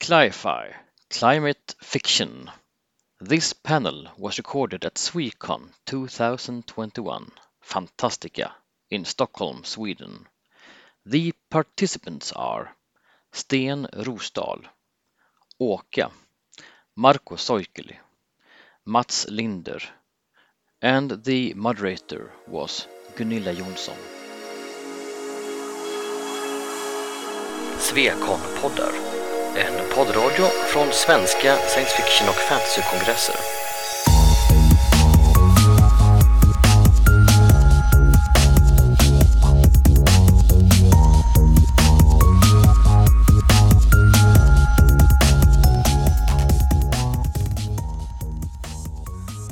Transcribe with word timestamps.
Cli-Fi 0.00 0.74
Climate 1.10 1.74
Fiction. 1.82 2.50
This 3.20 3.52
panel 3.52 4.08
was 4.16 4.38
recorded 4.38 4.86
at 4.86 4.94
Swecon 4.94 5.74
2021 5.84 7.30
Fantastica 7.62 8.50
in 8.90 9.04
Stockholm, 9.04 9.62
Sweden. 9.62 10.26
The 11.04 11.34
participants 11.50 12.32
are 12.32 12.74
Sten 13.32 13.88
Rosdahl, 13.92 14.64
Åke, 15.60 16.10
Marko 16.96 17.36
Soikeli, 17.36 17.98
Mats 18.86 19.28
Linder, 19.28 19.80
and 20.80 21.22
the 21.24 21.52
moderator 21.52 22.32
was 22.46 22.86
Gunilla 23.16 23.52
Jonsson. 23.54 23.98
Svekon-poddar, 27.78 29.09
en 29.56 29.94
poddradio 29.94 30.44
från 30.44 30.92
svenska 30.92 31.56
science 31.56 31.96
fiction 31.96 32.28
och 32.28 32.34
fantasykongresser. 32.34 33.34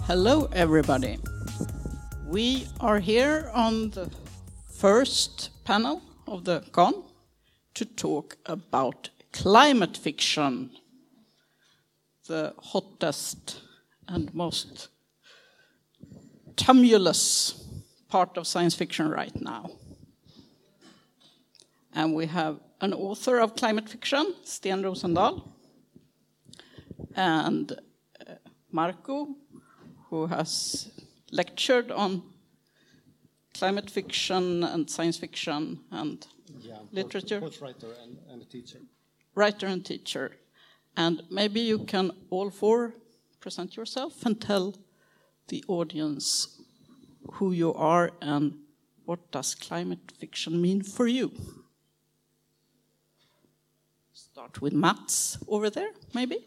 Hello, 0.07 0.49
everybody. 0.53 1.19
We 2.31 2.67
are 2.81 3.01
here 3.01 3.51
on 3.55 3.91
the 3.91 4.07
first 4.81 5.51
panel 5.65 6.01
of 6.27 6.45
the 6.45 6.61
con 6.71 6.95
to 7.75 7.85
talk 7.85 8.37
about 8.47 9.11
climate 9.43 9.97
fiction, 9.97 10.71
the 12.27 12.53
hottest 12.59 13.63
and 14.09 14.35
most 14.35 14.89
tumultuous 16.57 17.55
part 18.09 18.37
of 18.37 18.47
science 18.47 18.75
fiction 18.75 19.09
right 19.09 19.41
now. 19.41 19.71
And 21.95 22.15
we 22.15 22.27
have 22.27 22.59
an 22.81 22.93
author 22.93 23.39
of 23.39 23.55
climate 23.55 23.89
fiction, 23.89 24.35
Sten 24.43 24.83
Rosendal, 24.83 25.49
and 27.15 27.73
uh, 27.73 28.35
Markku, 28.75 29.35
who 30.11 30.27
has 30.27 30.91
lectured 31.31 31.93
on 31.93 32.23
climate 33.55 33.89
fiction 33.89 34.65
and 34.65 34.91
science 34.91 35.17
fiction 35.17 35.81
and 35.93 36.27
yeah, 36.61 36.79
literature. 36.91 37.41
Both 37.41 37.61
writer 37.61 37.93
and, 38.03 38.19
and 38.31 38.43
a 38.43 38.45
teacher. 38.45 38.81
Writer 39.39 39.69
and 39.69 39.85
teacher. 39.85 40.33
And 40.97 41.23
maybe 41.31 41.61
you 41.61 41.79
can 41.85 42.11
all 42.29 42.51
four 42.51 42.95
present 43.39 43.77
yourself 43.77 44.27
and 44.27 44.41
tell 44.41 44.75
the 45.47 45.65
audience 45.69 46.61
who 47.35 47.53
you 47.53 47.73
are 47.75 48.11
and 48.21 48.55
what 49.05 49.31
does 49.31 49.55
climate 49.55 50.13
fiction 50.19 50.61
mean 50.61 50.83
for 50.83 51.07
you. 51.07 51.31
Start 54.13 54.61
with 54.61 54.73
Mats 54.73 55.39
over 55.47 55.71
there, 55.71 55.93
maybe. 56.13 56.39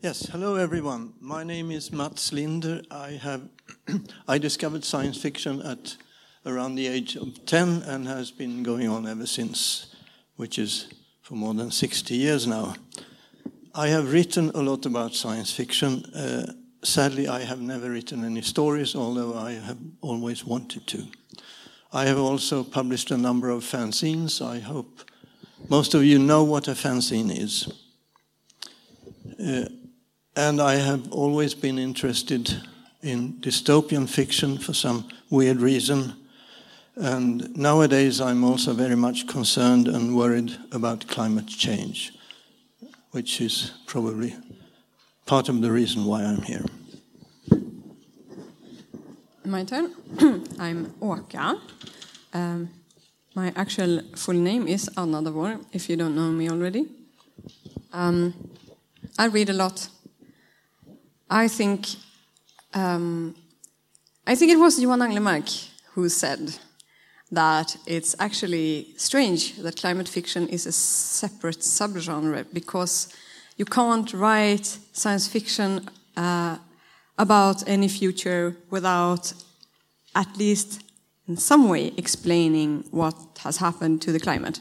Yes, 0.00 0.26
hello 0.26 0.56
everyone. 0.56 1.12
My 1.20 1.44
name 1.44 1.70
is 1.70 1.92
Mats 1.92 2.32
Linder. 2.32 2.82
I 2.90 3.12
have 3.12 3.48
I 4.26 4.38
discovered 4.38 4.84
science 4.84 5.22
fiction 5.22 5.62
at 5.62 5.96
around 6.44 6.74
the 6.74 6.88
age 6.88 7.14
of 7.14 7.46
10 7.46 7.82
and 7.86 8.08
has 8.08 8.32
been 8.32 8.64
going 8.64 8.88
on 8.88 9.06
ever 9.06 9.26
since, 9.26 9.91
which 10.42 10.58
is 10.58 10.88
for 11.20 11.36
more 11.36 11.54
than 11.54 11.70
60 11.70 12.16
years 12.16 12.48
now. 12.48 12.74
I 13.76 13.86
have 13.86 14.12
written 14.12 14.50
a 14.56 14.60
lot 14.60 14.86
about 14.86 15.14
science 15.14 15.52
fiction. 15.52 16.04
Uh, 16.06 16.52
sadly, 16.82 17.28
I 17.28 17.44
have 17.44 17.60
never 17.60 17.90
written 17.90 18.24
any 18.24 18.42
stories, 18.42 18.96
although 18.96 19.38
I 19.38 19.52
have 19.52 19.78
always 20.00 20.44
wanted 20.44 20.88
to. 20.88 21.06
I 21.92 22.06
have 22.06 22.18
also 22.18 22.64
published 22.64 23.12
a 23.12 23.16
number 23.16 23.50
of 23.50 23.62
fanzines. 23.62 24.44
I 24.44 24.58
hope 24.58 25.02
most 25.68 25.94
of 25.94 26.02
you 26.02 26.18
know 26.18 26.42
what 26.42 26.66
a 26.66 26.72
fanzine 26.74 27.30
is. 27.30 27.68
Uh, 29.38 29.68
and 30.34 30.60
I 30.60 30.74
have 30.74 31.12
always 31.12 31.54
been 31.54 31.78
interested 31.78 32.52
in 33.00 33.34
dystopian 33.34 34.08
fiction 34.08 34.58
for 34.58 34.74
some 34.74 35.08
weird 35.30 35.60
reason. 35.60 36.14
And 36.96 37.56
nowadays, 37.56 38.20
I'm 38.20 38.44
also 38.44 38.74
very 38.74 38.96
much 38.96 39.26
concerned 39.26 39.88
and 39.88 40.14
worried 40.14 40.56
about 40.72 41.08
climate 41.08 41.48
change, 41.48 42.12
which 43.12 43.40
is 43.40 43.72
probably 43.86 44.34
part 45.24 45.48
of 45.48 45.62
the 45.62 45.70
reason 45.72 46.04
why 46.04 46.22
I'm 46.22 46.42
here. 46.42 46.64
My 49.44 49.64
turn. 49.64 49.94
I'm 50.58 50.92
Åka. 51.00 51.58
Um, 52.34 52.68
my 53.34 53.52
actual 53.56 54.02
full 54.14 54.34
name 54.34 54.68
is 54.68 54.90
Anna 54.96 55.22
Davour, 55.22 55.60
if 55.72 55.88
you 55.88 55.96
don't 55.96 56.14
know 56.14 56.30
me 56.30 56.50
already. 56.50 56.86
Um, 57.92 58.34
I 59.18 59.26
read 59.26 59.48
a 59.48 59.54
lot. 59.54 59.88
I 61.30 61.48
think 61.48 61.86
um, 62.74 63.34
I 64.26 64.34
think 64.34 64.52
it 64.52 64.58
was 64.58 64.78
Johan 64.78 65.00
Anglemark 65.00 65.68
who 65.94 66.08
said 66.08 66.58
that 67.32 67.76
it's 67.86 68.14
actually 68.18 68.86
strange 68.96 69.56
that 69.56 69.76
climate 69.76 70.08
fiction 70.08 70.48
is 70.48 70.66
a 70.66 70.72
separate 70.72 71.60
subgenre 71.60 72.44
because 72.52 73.08
you 73.56 73.64
can't 73.64 74.12
write 74.12 74.66
science 74.92 75.26
fiction 75.26 75.88
uh, 76.16 76.58
about 77.18 77.66
any 77.66 77.88
future 77.88 78.56
without 78.70 79.32
at 80.14 80.36
least 80.36 80.82
in 81.26 81.36
some 81.36 81.68
way 81.68 81.92
explaining 81.96 82.84
what 82.90 83.14
has 83.38 83.56
happened 83.56 84.02
to 84.02 84.12
the 84.12 84.20
climate. 84.20 84.60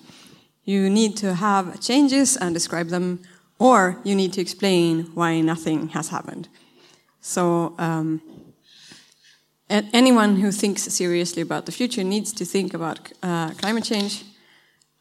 You 0.64 0.90
need 0.90 1.18
to 1.18 1.34
have 1.34 1.82
changes 1.82 2.38
and 2.38 2.54
describe 2.54 2.88
them, 2.88 3.20
or 3.60 3.98
you 4.04 4.16
need 4.16 4.32
to 4.34 4.42
explain 4.42 5.12
why 5.14 5.42
nothing 5.42 5.90
has 5.90 6.10
happened. 6.10 6.48
So, 7.20 7.76
um, 7.78 8.22
anyone 9.72 10.36
who 10.36 10.52
thinks 10.52 10.84
seriously 10.84 11.42
about 11.42 11.66
the 11.66 11.72
future 11.72 12.04
needs 12.04 12.34
to 12.34 12.46
think 12.46 12.74
about 12.74 13.12
uh, 13.24 13.52
climate 13.52 13.84
change. 13.84 14.24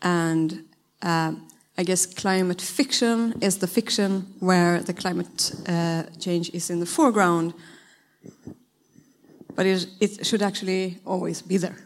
And 0.03 0.65
uh, 1.03 1.33
I 1.77 1.83
guess 1.83 2.07
climate 2.07 2.61
fiction 2.61 3.35
is 3.41 3.59
the 3.59 3.67
fiction 3.67 4.27
where 4.41 4.81
the 4.81 4.93
climate 4.93 5.53
uh, 5.69 6.05
change 6.19 6.51
is 6.55 6.71
in 6.71 6.81
the 6.81 6.87
foreground, 6.87 7.55
but 9.55 9.67
it, 9.67 9.87
it 10.01 10.27
should 10.27 10.43
actually 10.43 10.99
always 11.05 11.43
be 11.43 11.57
there. 11.57 11.77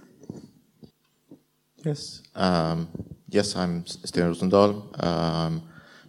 Yes. 1.85 2.23
Um, 2.35 2.89
yes, 3.29 3.57
I'm 3.57 3.87
Sten 3.87 4.33
Rosendal. 4.33 5.05
Um, 5.05 5.63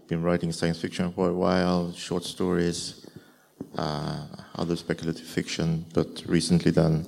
been 0.08 0.22
writing 0.22 0.52
science 0.52 0.80
fiction 0.80 1.12
for 1.12 1.30
a 1.30 1.34
while, 1.34 1.92
short 1.94 2.24
stories, 2.24 3.05
other 3.78 4.76
speculative 4.76 5.28
fiction, 5.28 5.86
but 5.94 6.24
recently 6.28 6.72
done 6.72 7.06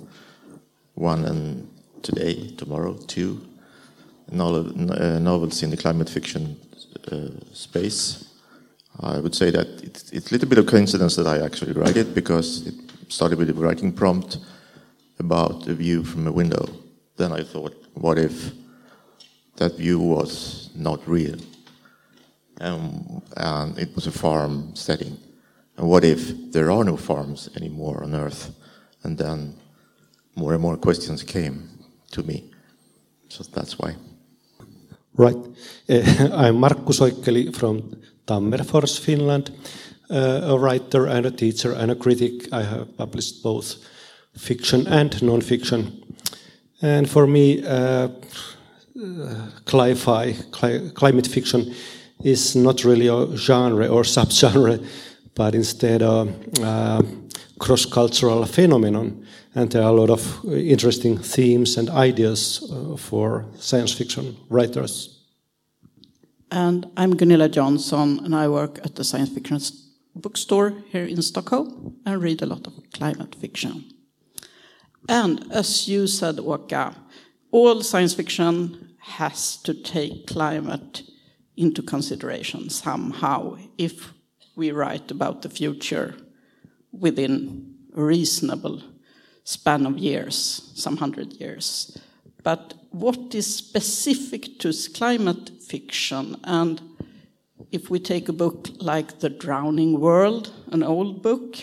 one 0.95 1.25
and 1.25 1.69
today, 2.01 2.47
tomorrow, 2.57 2.97
two 3.07 3.45
uh, 4.31 5.19
novels 5.19 5.63
in 5.63 5.69
the 5.69 5.77
climate 5.77 6.09
fiction 6.09 6.57
uh, 7.11 7.29
space. 7.53 8.33
I 8.99 9.19
would 9.19 9.35
say 9.35 9.51
that 9.51 9.67
it's, 9.83 10.11
it's, 10.11 10.31
a 10.31 10.33
little 10.33 10.49
bit 10.49 10.57
of 10.57 10.65
coincidence 10.65 11.15
that 11.15 11.27
I 11.27 11.45
actually 11.45 11.73
write 11.73 11.97
it 11.97 12.15
because 12.15 12.65
it 12.67 12.73
started 13.09 13.37
with 13.37 13.49
a 13.49 13.53
writing 13.53 13.93
prompt 13.93 14.39
about 15.19 15.67
a 15.67 15.73
view 15.73 16.03
from 16.03 16.27
a 16.27 16.31
window. 16.31 16.67
Then 17.15 17.31
I 17.31 17.43
thought, 17.43 17.75
what 17.93 18.17
if 18.17 18.51
that 19.57 19.77
view 19.77 19.99
was 19.99 20.71
not 20.75 21.07
real? 21.07 21.37
Um, 22.59 23.21
and 23.37 23.77
it 23.77 23.93
was 23.95 24.07
a 24.07 24.11
farm 24.11 24.75
setting. 24.75 25.17
And 25.77 25.87
what 25.87 26.03
if 26.03 26.51
there 26.51 26.71
are 26.71 26.83
no 26.83 26.97
farms 26.97 27.49
anymore 27.55 28.03
on 28.03 28.15
Earth? 28.15 28.51
And 29.03 29.17
then 29.17 29.55
more 30.35 30.53
and 30.53 30.61
more 30.61 30.77
questions 30.77 31.23
came 31.23 31.69
to 32.11 32.23
me. 32.23 32.51
So 33.29 33.43
that's 33.43 33.77
why. 33.77 33.95
Right. 35.15 35.35
Uh, 35.35 35.93
I'm 36.33 36.57
Markku 36.57 36.93
Soikkeli 36.93 37.55
from 37.55 38.01
Tammerfors, 38.25 38.99
Finland, 38.99 39.51
uh, 40.09 40.41
a 40.43 40.57
writer 40.57 41.05
and 41.05 41.25
a 41.25 41.31
teacher 41.31 41.73
and 41.73 41.91
a 41.91 41.95
critic. 41.95 42.51
I 42.51 42.63
have 42.63 42.97
published 42.97 43.43
both 43.43 43.75
fiction 44.35 44.87
and 44.87 45.21
non-fiction. 45.21 46.03
And 46.81 47.09
for 47.09 47.27
me, 47.27 47.63
uh, 47.65 48.09
cli 49.65 49.95
climate 50.93 51.27
fiction, 51.27 51.73
is 52.23 52.55
not 52.55 52.83
really 52.83 53.07
a 53.07 53.35
genre 53.37 53.87
or 53.87 54.03
subgenre 54.15 54.83
but 55.37 55.53
instead 55.53 56.01
a, 56.01 56.27
a 56.63 57.05
cross-cultural 57.59 58.45
phenomenon. 58.45 59.23
And 59.55 59.71
there 59.71 59.83
are 59.83 59.89
a 59.89 59.99
lot 59.99 60.09
of 60.09 60.43
interesting 60.45 61.17
themes 61.17 61.77
and 61.77 61.89
ideas 61.89 62.63
uh, 62.71 62.97
for 62.97 63.45
science 63.55 63.93
fiction 63.93 64.35
writers. 64.49 65.23
And 66.51 66.87
I'm 66.97 67.15
Gunilla 67.15 67.49
Jonsson, 67.49 68.25
and 68.25 68.33
I 68.35 68.47
work 68.47 68.79
at 68.83 68.95
the 68.95 69.03
science 69.03 69.29
fiction 69.29 69.59
bookstore 70.15 70.73
here 70.91 71.05
in 71.05 71.21
Stockholm 71.21 71.95
and 72.05 72.21
read 72.21 72.41
a 72.41 72.45
lot 72.45 72.65
of 72.67 72.73
climate 72.93 73.35
fiction. 73.35 73.85
And 75.07 75.45
as 75.51 75.87
you 75.87 76.07
said, 76.07 76.39
Waka, 76.39 76.95
all 77.51 77.81
science 77.81 78.15
fiction 78.15 78.95
has 78.99 79.57
to 79.57 79.73
take 79.73 80.25
climate 80.27 81.03
into 81.55 81.81
consideration 81.81 82.69
somehow 82.69 83.57
if 83.77 84.13
we 84.57 84.71
write 84.71 85.11
about 85.11 85.43
the 85.43 85.49
future 85.49 86.15
within 86.91 87.75
a 87.95 88.01
reasonable 88.01 88.81
span 89.43 89.85
of 89.85 89.97
years, 89.97 90.71
some 90.75 90.97
hundred 90.97 91.33
years. 91.33 91.97
But 92.43 92.73
what 92.89 93.35
is 93.35 93.55
specific 93.55 94.59
to 94.59 94.73
climate 94.93 95.51
fiction? 95.61 96.37
And 96.43 96.81
if 97.71 97.89
we 97.89 97.99
take 97.99 98.27
a 98.27 98.33
book 98.33 98.67
like 98.79 99.19
The 99.19 99.29
Drowning 99.29 99.99
World, 99.99 100.51
an 100.71 100.81
old 100.81 101.21
book, 101.21 101.57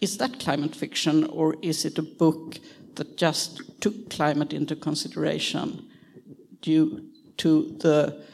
is 0.00 0.16
that 0.16 0.40
climate 0.40 0.74
fiction 0.74 1.24
or 1.24 1.56
is 1.60 1.84
it 1.84 1.98
a 1.98 2.02
book 2.02 2.58
that 2.94 3.18
just 3.18 3.60
took 3.82 4.08
climate 4.08 4.52
into 4.52 4.74
consideration 4.76 5.86
due 6.62 7.04
to 7.36 7.76
the 7.80 8.24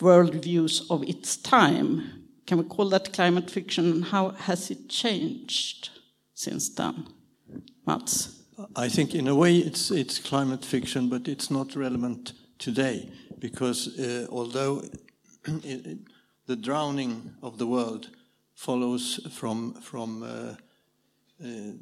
worldviews 0.00 0.90
of 0.90 1.02
its 1.04 1.36
time? 1.36 2.21
Can 2.46 2.58
we 2.58 2.64
call 2.64 2.88
that 2.90 3.12
climate 3.12 3.50
fiction? 3.50 3.90
And 3.90 4.04
how 4.04 4.30
has 4.30 4.70
it 4.70 4.88
changed 4.88 5.90
since 6.34 6.68
then? 6.68 7.06
Mats? 7.86 8.42
I 8.76 8.88
think 8.88 9.14
in 9.14 9.28
a 9.28 9.34
way 9.34 9.56
it's, 9.56 9.90
it's 9.90 10.18
climate 10.18 10.64
fiction, 10.64 11.08
but 11.08 11.28
it's 11.28 11.50
not 11.50 11.74
relevant 11.74 12.32
today 12.58 13.10
because 13.38 13.98
uh, 13.98 14.26
although 14.30 14.82
it, 15.44 15.86
it, 15.86 15.98
the 16.46 16.56
drowning 16.56 17.34
of 17.42 17.58
the 17.58 17.66
world 17.66 18.10
follows 18.54 19.20
from, 19.32 19.74
from 19.74 20.22
uh, 20.22 20.54
uh, 21.44 21.72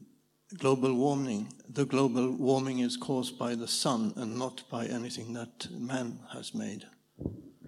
global 0.59 0.95
warming, 0.95 1.53
the 1.69 1.85
global 1.85 2.31
warming 2.31 2.81
is 2.81 2.97
caused 2.97 3.39
by 3.39 3.55
the 3.55 3.69
sun 3.69 4.13
and 4.17 4.39
not 4.39 4.63
by 4.71 4.87
anything 4.87 5.33
that 5.35 5.69
man 5.71 6.19
has 6.33 6.55
made. 6.55 6.85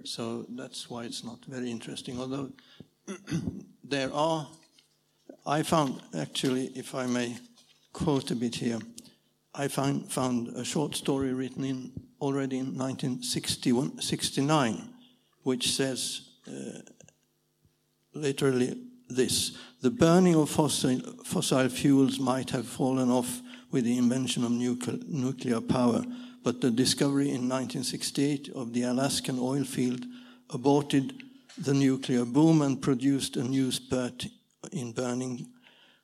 So 0.05 0.47
that's 0.49 0.91
why 0.91 1.05
it's 1.05 1.23
not 1.23 1.45
very 1.45 1.71
interesting. 1.71 2.19
Although 2.19 2.51
there 3.85 4.13
are, 4.13 4.47
I 5.47 5.63
found 5.63 6.01
actually, 6.15 6.67
if 6.75 6.95
I 6.95 7.07
may 7.07 7.37
quote 7.93 8.31
a 8.31 8.37
bit 8.37 8.57
here. 8.57 8.79
I 9.55 9.69
find, 9.69 10.11
found 10.11 10.49
a 10.57 10.65
short 10.65 10.95
story 10.95 11.35
written 11.35 11.65
in 11.65 11.93
already 12.21 12.59
in 12.59 12.77
1969, 12.77 14.89
which 15.43 15.73
says 15.73 16.23
uh, 16.49 16.81
literally 18.15 18.79
this 19.11 19.59
The 19.83 19.91
burning 19.91 20.37
of 20.37 20.49
fossil, 20.49 21.01
fossil 21.25 21.69
fuels 21.69 22.19
might 22.19 22.51
have 22.51 22.67
fallen 22.67 23.11
off 23.11 23.43
with 23.71 23.85
the 23.85 23.99
invention 23.99 24.45
of 24.45 24.53
nuclear, 24.53 24.99
nuclear 25.07 25.61
power, 25.61 26.03
but 26.43 26.61
the 26.61 26.71
discovery 26.71 27.29
in 27.29 27.49
1968 27.49 28.51
of 28.55 28.73
the 28.73 28.85
Alaskan 28.85 29.39
oil 29.39 29.65
field 29.65 30.07
aborted 30.51 31.23
the 31.59 31.75
nuclear 31.75 32.25
boom 32.25 32.63
and 32.63 32.81
produced 32.81 33.37
a 33.37 33.45
new 33.45 33.71
spurt 33.71 34.27
in 34.73 34.93
burning 34.93 35.47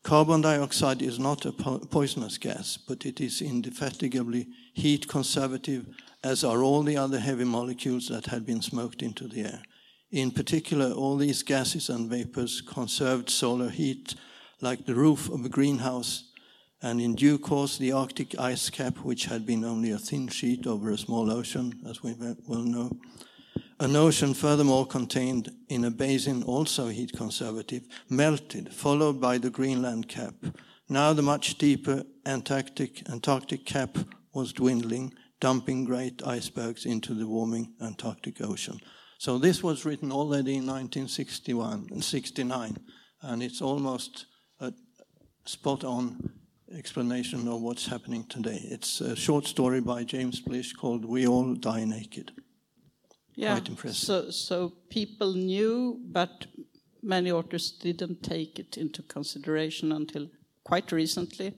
Carbon 0.09 0.41
dioxide 0.41 1.03
is 1.03 1.19
not 1.19 1.45
a 1.45 1.53
po 1.53 1.81
poisonous 1.81 2.39
gas, 2.39 2.79
but 2.79 3.05
it 3.05 3.21
is 3.21 3.43
indefatigably 3.43 4.47
heat 4.73 5.07
conservative, 5.07 5.87
as 6.25 6.43
are 6.43 6.63
all 6.63 6.83
the 6.83 6.97
other 6.97 7.21
heavy 7.21 7.45
molecules 7.45 8.09
that 8.09 8.27
had 8.27 8.47
been 8.47 8.63
smoked 8.63 9.03
into 9.03 9.29
the 9.29 9.43
air. 9.43 9.63
In 10.11 10.31
particular, 10.31 10.93
all 10.93 11.19
these 11.19 11.43
gases 11.43 11.91
and 11.91 12.09
vapors 12.09 12.63
conserved 12.63 13.29
solar 13.29 13.69
heat 13.69 14.15
like 14.63 14.87
the 14.87 14.95
roof 14.95 15.29
of 15.29 15.45
a 15.45 15.51
greenhouse, 15.51 16.33
and 16.81 17.03
in 17.03 17.15
due 17.15 17.37
course, 17.37 17.77
the 17.77 17.93
Arctic 17.93 18.39
ice 18.39 18.71
cap, 18.71 18.97
which 18.99 19.27
had 19.27 19.45
been 19.45 19.63
only 19.63 19.91
a 19.91 19.99
thin 19.99 20.29
sheet 20.29 20.67
over 20.67 20.91
a 20.91 20.97
small 20.97 21.31
ocean, 21.31 21.83
as 21.87 22.03
we 22.03 22.15
well 22.47 22.63
know, 22.63 22.99
an 23.81 23.95
ocean 23.95 24.35
furthermore 24.35 24.87
contained 24.87 25.53
in 25.69 25.85
a 25.85 25.91
basin 25.91 26.43
also 26.43 26.89
heat 26.89 27.13
conservative, 27.13 27.87
melted, 28.09 28.75
followed 28.75 29.21
by 29.21 29.39
the 29.39 29.51
Greenland 29.51 30.09
cap. 30.09 30.35
Now 30.89 31.13
the 31.13 31.23
much 31.23 31.59
deeper 31.59 32.03
Antarctic, 32.27 33.09
Antarctic 33.09 33.65
cap 33.65 33.97
was 34.33 34.53
dwindling, 34.53 35.15
dumping 35.41 35.85
great 35.85 36.27
icebergs 36.27 36.87
into 36.87 37.15
the 37.15 37.27
warming 37.27 37.75
Antarctic 37.81 38.41
Ocean. 38.41 38.81
So 39.19 39.39
this 39.39 39.63
was 39.63 39.85
written 39.85 40.11
already 40.11 40.57
in 40.57 40.67
1961 40.67 41.89
and 41.93 42.03
69, 42.03 42.79
and 43.23 43.43
it's 43.43 43.63
almost 43.63 44.27
a 44.61 44.73
spot 45.45 45.85
on 45.85 46.33
explanation 46.75 47.47
of 47.47 47.63
what's 47.63 47.87
happening 47.87 48.25
today. 48.25 48.61
It's 48.65 49.01
a 49.01 49.15
short 49.15 49.47
story 49.47 49.81
by 49.81 50.05
James 50.05 50.41
Blish 50.41 50.73
called 50.73 51.05
We 51.05 51.27
All 51.29 51.55
Die 51.55 51.85
Naked 51.85 52.33
yeah. 53.39 53.55
quite 53.55 53.69
impressive. 53.69 53.97
So, 53.97 54.31
so 54.31 54.73
people 54.91 55.33
knew, 55.35 56.01
but 56.05 56.47
many 57.03 57.31
authors 57.31 57.71
didn't 57.71 58.23
take 58.23 58.59
it 58.59 58.77
into 58.77 59.03
consideration 59.03 59.93
until 59.93 60.29
quite 60.65 60.91
recently. 60.91 61.55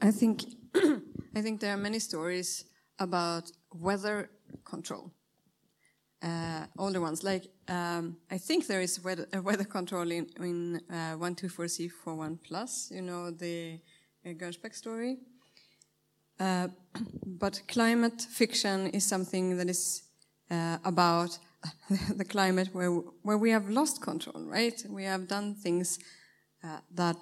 I 0.00 0.10
think 0.12 0.44
I 0.74 1.42
think 1.42 1.60
there 1.60 1.72
are 1.72 1.82
many 1.88 1.98
stories 1.98 2.64
about 2.98 3.50
weather 3.74 4.30
control. 4.64 5.12
Uh, 6.22 6.66
older 6.78 7.00
ones, 7.00 7.24
like 7.24 7.48
um, 7.66 8.16
I 8.30 8.38
think 8.38 8.68
there 8.68 8.80
is 8.80 9.02
weather, 9.02 9.26
weather 9.42 9.64
control 9.64 10.08
in, 10.12 10.28
in 10.38 10.80
uh, 10.88 11.16
124C41 11.16 12.38
plus. 12.44 12.92
You 12.94 13.02
know 13.02 13.32
the 13.32 13.80
uh, 14.24 14.28
Gernsback 14.30 14.74
story. 14.76 15.18
Uh, 16.42 16.68
but 17.26 17.62
climate 17.68 18.20
fiction 18.20 18.88
is 18.88 19.06
something 19.06 19.56
that 19.56 19.68
is 19.68 20.02
uh, 20.50 20.78
about 20.84 21.38
the 22.16 22.24
climate 22.24 22.68
where, 22.72 22.90
where 23.22 23.38
we 23.38 23.50
have 23.50 23.70
lost 23.70 24.02
control, 24.02 24.44
right? 24.44 24.84
We 24.88 25.04
have 25.04 25.28
done 25.28 25.54
things 25.54 25.98
uh, 26.64 26.78
that 26.94 27.16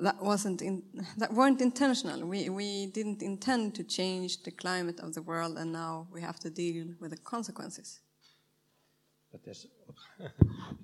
that 0.00 0.20
wasn't 0.20 0.60
in, 0.60 0.82
that 1.18 1.32
weren't 1.32 1.60
intentional. 1.60 2.28
We 2.28 2.48
we 2.48 2.86
didn't 2.86 3.22
intend 3.22 3.74
to 3.74 3.84
change 3.84 4.42
the 4.42 4.50
climate 4.50 5.00
of 5.00 5.14
the 5.14 5.22
world, 5.22 5.58
and 5.58 5.72
now 5.72 6.06
we 6.12 6.20
have 6.20 6.38
to 6.40 6.50
deal 6.50 6.86
with 7.00 7.10
the 7.10 7.16
consequences. 7.16 8.00
But 9.32 9.42
there's 9.44 9.66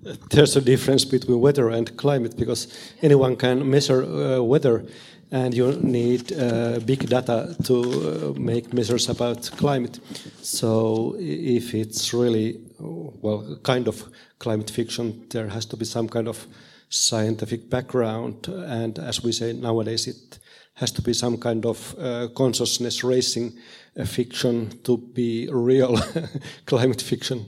there's 0.31 0.55
a 0.57 0.61
difference 0.61 1.05
between 1.05 1.39
weather 1.39 1.69
and 1.69 1.95
climate 1.97 2.35
because 2.37 2.67
anyone 3.01 3.35
can 3.35 3.69
measure 3.69 4.03
uh, 4.03 4.41
weather 4.41 4.85
and 5.31 5.53
you 5.53 5.71
need 5.81 6.33
uh, 6.33 6.79
big 6.79 7.07
data 7.07 7.55
to 7.63 7.81
uh, 7.81 8.39
make 8.39 8.73
measures 8.73 9.07
about 9.09 9.49
climate. 9.57 9.99
So 10.41 11.15
if 11.19 11.73
it's 11.73 12.13
really, 12.13 12.59
well, 12.79 13.57
kind 13.63 13.87
of 13.87 14.03
climate 14.39 14.69
fiction, 14.69 15.25
there 15.29 15.47
has 15.47 15.65
to 15.67 15.77
be 15.77 15.85
some 15.85 16.09
kind 16.09 16.27
of 16.27 16.45
scientific 16.89 17.69
background. 17.69 18.49
And 18.49 18.99
as 18.99 19.23
we 19.23 19.31
say 19.31 19.53
nowadays, 19.53 20.07
it 20.07 20.39
has 20.73 20.91
to 20.91 21.01
be 21.01 21.13
some 21.13 21.37
kind 21.37 21.65
of 21.65 21.95
uh, 21.97 22.27
consciousness 22.35 23.03
raising 23.03 23.53
uh, 23.97 24.03
fiction 24.03 24.81
to 24.83 24.97
be 24.97 25.47
real 25.49 25.97
climate 26.65 27.01
fiction. 27.01 27.45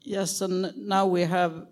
Yes, 0.00 0.40
and 0.40 0.72
now 0.76 1.06
we 1.06 1.22
have 1.22 1.66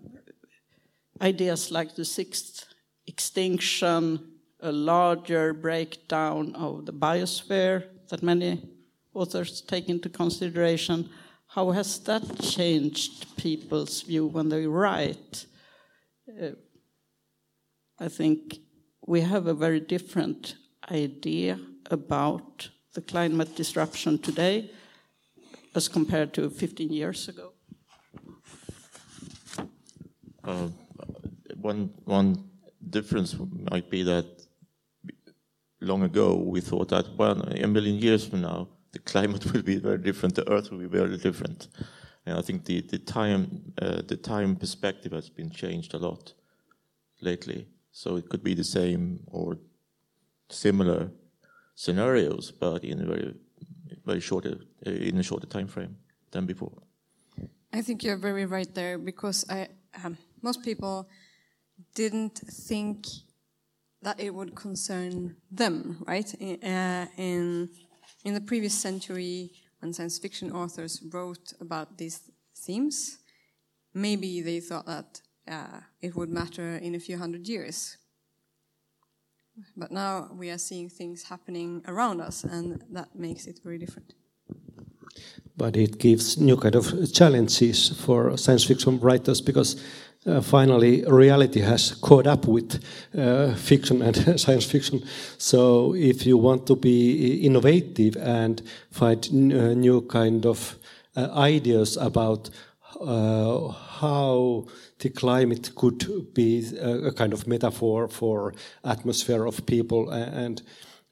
ideas 1.21 1.71
like 1.71 1.95
the 1.95 2.05
sixth 2.05 2.65
extinction 3.07 4.32
a 4.63 4.71
larger 4.71 5.53
breakdown 5.53 6.55
of 6.55 6.85
the 6.85 6.93
biosphere 6.93 7.83
that 8.09 8.23
many 8.23 8.61
authors 9.13 9.61
take 9.61 9.89
into 9.89 10.09
consideration. 10.09 11.09
How 11.47 11.71
has 11.71 11.99
that 12.05 12.39
changed 12.41 13.35
people's 13.37 14.01
view 14.01 14.25
when 14.25 14.49
they 14.49 14.65
write? 14.65 15.45
Uh, 16.27 16.51
I 17.99 18.07
think 18.07 18.59
we 19.05 19.21
have 19.21 19.47
a 19.47 19.53
very 19.53 19.81
different 19.81 20.55
idea 20.89 21.59
about 21.91 22.69
the 22.93 23.01
climate 23.01 23.55
disruption 23.55 24.17
today 24.17 24.71
as 25.75 25.87
compared 25.89 26.33
to 26.33 26.49
15 26.49 26.91
years 26.91 27.27
ago. 27.27 27.51
Uh, 30.43 30.69
one, 31.59 31.89
one 32.05 32.49
difference 32.89 33.35
might 33.71 33.89
be 33.89 34.03
that 34.03 34.42
long 35.83 36.03
ago, 36.03 36.35
we 36.35 36.61
thought 36.61 36.89
that, 36.89 37.15
well, 37.17 37.41
a 37.41 37.67
million 37.67 37.95
years 37.95 38.25
from 38.25 38.41
now, 38.41 38.67
the 38.91 38.99
climate 38.99 39.45
will 39.53 39.63
be 39.63 39.77
very 39.77 39.97
different, 39.97 40.35
the 40.35 40.49
Earth 40.51 40.71
will 40.71 40.79
be 40.79 40.87
very 40.87 41.17
different. 41.17 41.67
And 42.25 42.37
I 42.37 42.41
think 42.41 42.65
the, 42.65 42.81
the, 42.81 42.99
time, 42.99 43.73
uh, 43.81 44.01
the 44.07 44.15
time 44.15 44.55
perspective 44.55 45.11
has 45.11 45.29
been 45.29 45.51
changed 45.51 45.93
a 45.93 45.97
lot 45.97 46.33
lately. 47.21 47.67
So 47.91 48.15
it 48.15 48.29
could 48.29 48.43
be 48.43 48.53
the 48.53 48.63
same 48.63 49.19
or 49.27 49.57
similar 50.49 51.11
scenarios, 51.75 52.51
but 52.51 52.83
in 52.83 53.01
a 53.01 53.05
very 53.05 53.33
very 54.05 54.19
shorter 54.19 54.57
in 54.85 55.17
a 55.17 55.23
shorter 55.23 55.47
time 55.47 55.67
frame 55.67 55.95
than 56.31 56.45
before. 56.45 56.71
I 57.71 57.81
think 57.81 58.03
you're 58.03 58.17
very 58.17 58.45
right 58.45 58.73
there 58.73 58.97
because 58.97 59.45
I, 59.49 59.67
um, 60.03 60.17
most 60.41 60.63
people 60.63 61.07
didn't 61.95 62.35
think 62.35 63.07
that 64.03 64.19
it 64.19 64.33
would 64.33 64.55
concern 64.55 65.35
them, 65.51 66.03
right? 66.07 66.33
Uh, 66.41 67.05
in 67.17 67.69
in 68.25 68.33
the 68.33 68.41
previous 68.41 68.73
century, 68.73 69.51
when 69.79 69.93
science 69.93 70.17
fiction 70.17 70.51
authors 70.51 71.03
wrote 71.11 71.53
about 71.59 71.97
these 71.97 72.31
themes, 72.55 73.17
maybe 73.93 74.41
they 74.41 74.59
thought 74.59 74.85
that 74.85 75.21
uh, 75.47 75.81
it 76.01 76.15
would 76.15 76.29
matter 76.29 76.77
in 76.77 76.95
a 76.95 76.99
few 76.99 77.17
hundred 77.17 77.47
years. 77.47 77.97
But 79.75 79.91
now 79.91 80.29
we 80.33 80.49
are 80.49 80.57
seeing 80.57 80.89
things 80.89 81.23
happening 81.23 81.83
around 81.87 82.21
us, 82.21 82.43
and 82.43 82.83
that 82.91 83.15
makes 83.15 83.45
it 83.45 83.59
very 83.63 83.77
different. 83.77 84.13
But 85.55 85.77
it 85.77 85.99
gives 85.99 86.37
new 86.39 86.57
kind 86.57 86.75
of 86.75 87.13
challenges 87.13 87.89
for 87.89 88.35
science 88.37 88.63
fiction 88.63 88.99
writers 88.99 89.41
because 89.41 89.83
uh, 90.25 90.41
finally 90.41 91.03
reality 91.07 91.59
has 91.59 91.91
caught 91.95 92.27
up 92.27 92.47
with 92.47 92.83
uh, 93.17 93.53
fiction 93.55 94.01
and 94.01 94.39
science 94.39 94.65
fiction. 94.65 95.03
So 95.37 95.93
if 95.95 96.25
you 96.25 96.37
want 96.37 96.67
to 96.67 96.75
be 96.75 97.45
innovative 97.45 98.15
and 98.17 98.61
find 98.91 99.25
uh, 99.25 99.73
new 99.73 100.01
kind 100.01 100.45
of 100.45 100.77
uh, 101.15 101.29
ideas 101.33 101.97
about 101.97 102.49
uh, 103.01 103.67
how 103.69 104.65
the 104.99 105.09
climate 105.09 105.71
could 105.75 106.33
be 106.33 106.65
a, 106.79 107.07
a, 107.07 107.11
kind 107.11 107.33
of 107.33 107.47
metaphor 107.47 108.07
for 108.07 108.53
atmosphere 108.85 109.45
of 109.45 109.65
people 109.65 110.09
and 110.09 110.61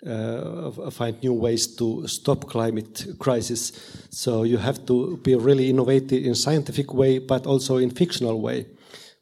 uh, 0.07 0.71
find 0.89 1.21
new 1.21 1.33
ways 1.33 1.67
to 1.67 2.07
stop 2.07 2.49
climate 2.49 3.05
crisis. 3.19 3.73
So 4.09 4.43
you 4.43 4.57
have 4.57 4.85
to 4.85 5.17
be 5.17 5.35
really 5.35 5.69
innovative 5.69 6.23
in 6.23 6.33
scientific 6.33 6.93
way, 6.93 7.19
but 7.19 7.45
also 7.45 7.77
in 7.77 7.91
fictional 7.91 8.41
way. 8.41 8.65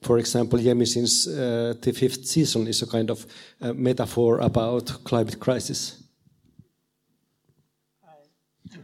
For 0.02 0.18
example, 0.18 0.60
Jemisin's 0.60 1.28
uh, 1.28 1.74
The 1.82 1.92
Fifth 1.92 2.26
Season 2.26 2.68
is 2.68 2.82
a 2.82 2.88
kind 2.88 3.10
of 3.10 3.26
uh, 3.62 3.74
metaphor 3.74 4.40
about 4.40 5.04
climate 5.04 5.40
crisis. 5.40 6.02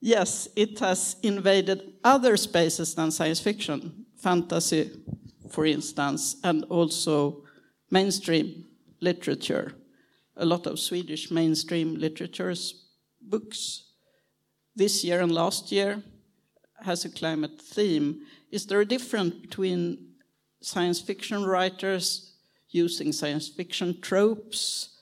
yes, 0.00 0.48
it 0.56 0.78
has 0.78 1.16
invaded 1.22 1.92
other 2.02 2.36
spaces 2.36 2.94
than 2.94 3.10
science 3.10 3.40
fiction, 3.40 4.06
fantasy, 4.16 4.90
for 5.50 5.66
instance, 5.66 6.36
and 6.42 6.64
also 6.64 7.44
mainstream 7.90 8.64
literature. 9.00 9.74
A 10.36 10.46
lot 10.46 10.66
of 10.66 10.78
Swedish 10.78 11.30
mainstream 11.30 11.96
literature's 11.96 12.86
books 13.20 13.84
this 14.74 15.04
year 15.04 15.20
and 15.20 15.30
last 15.30 15.70
year 15.70 16.02
has 16.80 17.04
a 17.04 17.10
climate 17.10 17.60
theme 17.60 18.22
is 18.54 18.66
there 18.66 18.80
a 18.80 18.86
difference 18.86 19.34
between 19.34 19.98
science 20.62 21.00
fiction 21.00 21.44
writers 21.44 22.36
using 22.68 23.10
science 23.10 23.48
fiction 23.48 24.00
tropes 24.00 25.00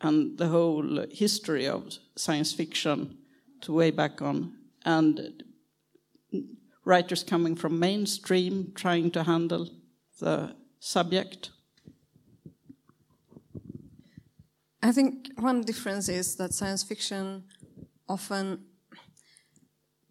and 0.00 0.36
the 0.38 0.48
whole 0.48 1.06
history 1.12 1.68
of 1.68 1.96
science 2.16 2.52
fiction 2.52 3.16
to 3.60 3.72
way 3.72 3.92
back 3.92 4.20
on, 4.20 4.54
and 4.84 5.44
writers 6.84 7.22
coming 7.22 7.54
from 7.54 7.78
mainstream 7.78 8.72
trying 8.74 9.08
to 9.12 9.22
handle 9.22 9.68
the 10.18 10.56
subject? 10.80 11.50
I 14.82 14.90
think 14.90 15.28
one 15.36 15.62
difference 15.62 16.08
is 16.08 16.34
that 16.36 16.52
science 16.54 16.82
fiction 16.82 17.44
often 18.08 18.64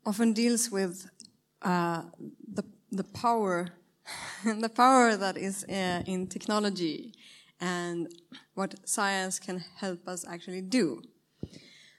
often 0.05 0.31
deals 0.31 0.71
with 0.71 1.09
uh, 1.61 2.03
the 2.53 2.63
the 2.91 3.03
power 3.03 3.69
the 4.43 4.69
power 4.69 5.15
that 5.15 5.37
is 5.37 5.65
uh, 5.65 6.03
in 6.05 6.27
technology 6.27 7.13
and 7.59 8.07
what 8.55 8.75
science 8.87 9.39
can 9.39 9.63
help 9.77 10.07
us 10.07 10.25
actually 10.27 10.61
do. 10.61 11.01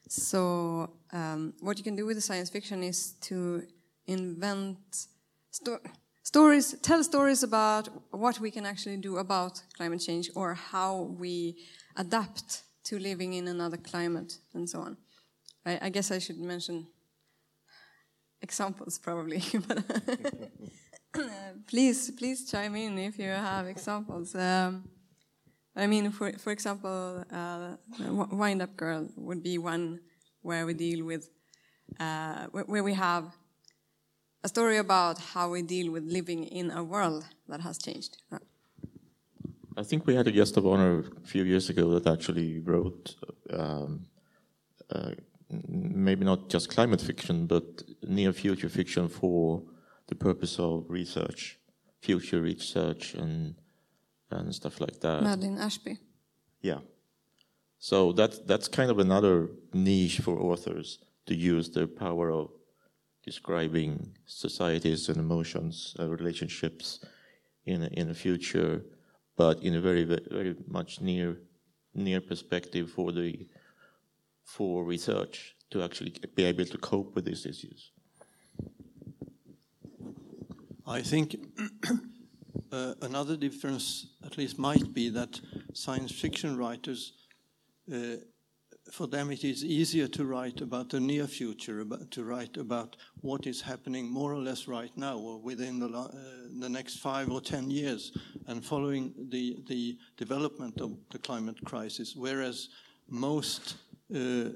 So 0.09 0.91
um, 1.13 1.55
what 1.61 1.79
you 1.79 1.85
can 1.85 1.97
do 1.97 2.07
with 2.07 2.17
the 2.17 2.23
science 2.23 2.51
fiction 2.51 2.83
is 2.83 3.13
to 3.23 3.63
invent 4.07 4.79
sto 5.51 5.79
stories, 6.23 6.75
tell 6.83 7.03
stories 7.05 7.43
about 7.43 7.89
what 8.11 8.41
we 8.41 8.51
can 8.51 8.67
actually 8.67 8.97
do 8.97 9.19
about 9.19 9.63
climate 9.77 10.01
change 10.01 10.31
or 10.35 10.55
how 10.55 11.15
we 11.19 11.57
adapt 11.97 12.63
to 12.85 12.99
living 12.99 13.35
in 13.35 13.49
another 13.49 13.77
climate 13.77 14.39
and 14.55 14.69
so 14.69 14.81
on. 14.81 14.97
I, 15.67 15.79
I 15.83 15.89
guess 15.91 16.11
I 16.11 16.19
should 16.19 16.39
mention 16.39 16.87
examples 18.43 18.99
probably. 18.99 19.43
But 21.13 21.27
please, 21.67 22.11
please 22.13 22.51
chime 22.51 22.77
in 22.77 22.99
if 22.99 23.19
you 23.19 23.31
have 23.31 23.67
examples. 23.67 24.35
Um, 24.35 24.89
I 25.75 25.87
mean, 25.87 26.11
for 26.11 26.33
for 26.39 26.53
example, 26.53 27.25
uh, 27.33 27.77
Wind 28.33 28.63
Up 28.63 28.77
Girl 28.77 29.09
would 29.17 29.43
be 29.43 29.59
one 29.59 30.01
where 30.43 30.67
we 30.67 30.75
deal 30.75 31.05
with 31.05 31.29
uh, 31.99 32.47
where 32.53 32.85
we 32.85 32.95
have 32.95 33.25
a 34.43 34.49
story 34.49 34.79
about 34.79 35.19
how 35.19 35.51
we 35.51 35.63
deal 35.63 35.93
with 35.93 36.05
living 36.05 36.45
in 36.45 36.71
a 36.71 36.83
world 36.83 37.25
that 37.49 37.61
has 37.61 37.79
changed. 37.79 38.17
I 39.77 39.83
think 39.83 40.07
we 40.07 40.15
had 40.15 40.27
a 40.27 40.33
guest 40.33 40.57
of 40.57 40.67
honor 40.67 41.05
a 41.25 41.27
few 41.27 41.45
years 41.45 41.71
ago 41.71 41.99
that 41.99 42.07
actually 42.07 42.59
wrote 42.59 43.15
um, 43.51 44.07
uh, 44.91 45.13
maybe 45.69 46.25
not 46.25 46.49
just 46.49 46.69
climate 46.69 47.01
fiction, 47.01 47.47
but 47.47 47.83
near 48.03 48.33
future 48.33 48.69
fiction 48.69 49.09
for 49.09 49.63
the 50.07 50.15
purpose 50.15 50.59
of 50.59 50.85
research, 50.89 51.59
future 52.01 52.41
research, 52.41 53.15
and 53.15 53.55
and 54.31 54.55
stuff 54.55 54.81
like 54.81 55.01
that. 55.01 55.23
Madeline 55.23 55.59
Ashby. 55.59 55.99
Yeah. 56.61 56.81
So 57.79 58.13
that's 58.13 58.39
that's 58.41 58.69
kind 58.69 58.91
of 58.91 58.99
another 58.99 59.49
niche 59.73 60.21
for 60.21 60.39
authors 60.39 60.99
to 61.27 61.35
use 61.35 61.71
their 61.71 61.87
power 61.87 62.31
of 62.31 62.51
describing 63.25 64.17
societies 64.27 65.09
and 65.09 65.19
emotions, 65.19 65.97
uh, 65.99 66.09
relationships 66.09 67.01
in 67.65 67.85
in 67.85 68.09
the 68.09 68.15
future, 68.15 68.85
but 69.37 69.63
in 69.63 69.75
a 69.75 69.81
very 69.81 70.05
very 70.05 70.55
much 70.67 71.01
near 71.01 71.39
near 71.95 72.21
perspective 72.21 72.91
for 72.91 73.13
the 73.13 73.47
for 74.51 74.85
research 74.85 75.55
to 75.71 75.83
actually 75.83 76.13
be 76.35 76.45
able 76.45 76.65
to 76.65 76.79
cope 76.79 77.15
with 77.15 77.25
these 77.25 77.47
issues? 77.47 77.93
I 80.87 81.03
think 81.03 81.37
uh, 82.73 82.95
another 83.01 83.37
difference, 83.37 84.09
at 84.27 84.37
least, 84.37 84.59
might 84.59 84.93
be 84.93 85.09
that 85.11 85.41
science 85.73 86.11
fiction 86.11 86.57
writers, 86.57 87.13
uh, 87.93 88.17
for 88.91 89.07
them, 89.07 89.31
it 89.31 89.45
is 89.45 89.65
easier 89.65 90.09
to 90.09 90.25
write 90.25 90.61
about 90.61 90.91
the 90.91 90.99
near 90.99 91.29
future, 91.29 91.81
about, 91.81 92.11
to 92.11 92.25
write 92.25 92.57
about 92.57 92.97
what 93.21 93.47
is 93.47 93.61
happening 93.61 94.11
more 94.11 94.33
or 94.33 94.41
less 94.41 94.67
right 94.67 94.91
now 94.97 95.17
or 95.17 95.39
within 95.39 95.79
the, 95.79 95.87
uh, 95.87 96.09
the 96.59 96.69
next 96.69 96.97
five 96.97 97.31
or 97.31 97.41
ten 97.41 97.71
years 97.71 98.11
and 98.49 98.65
following 98.65 99.15
the, 99.29 99.63
the 99.69 99.97
development 100.17 100.81
of 100.81 100.97
the 101.11 101.19
climate 101.21 101.65
crisis, 101.65 102.17
whereas 102.17 102.69
most 103.09 103.77
uh, 104.15 104.51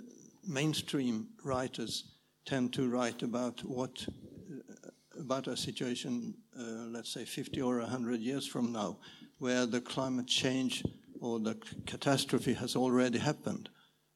mainstream 0.47 1.29
writers 1.45 2.05
tend 2.45 2.73
to 2.75 2.89
write 2.89 3.23
about 3.23 3.61
what 3.65 4.07
uh, 4.09 4.91
about 5.19 5.47
a 5.47 5.57
situation, 5.57 6.35
uh, 6.59 6.87
let's 6.91 7.13
say 7.13 7.25
50 7.25 7.61
or 7.63 7.79
100 7.79 8.21
years 8.21 8.47
from 8.47 8.73
now, 8.73 8.99
where 9.39 9.65
the 9.65 9.81
climate 9.81 10.27
change 10.27 10.83
or 11.21 11.39
the 11.39 11.57
catastrophe 11.87 12.53
has 12.55 12.77
already 12.77 13.19
happened, 13.19 13.69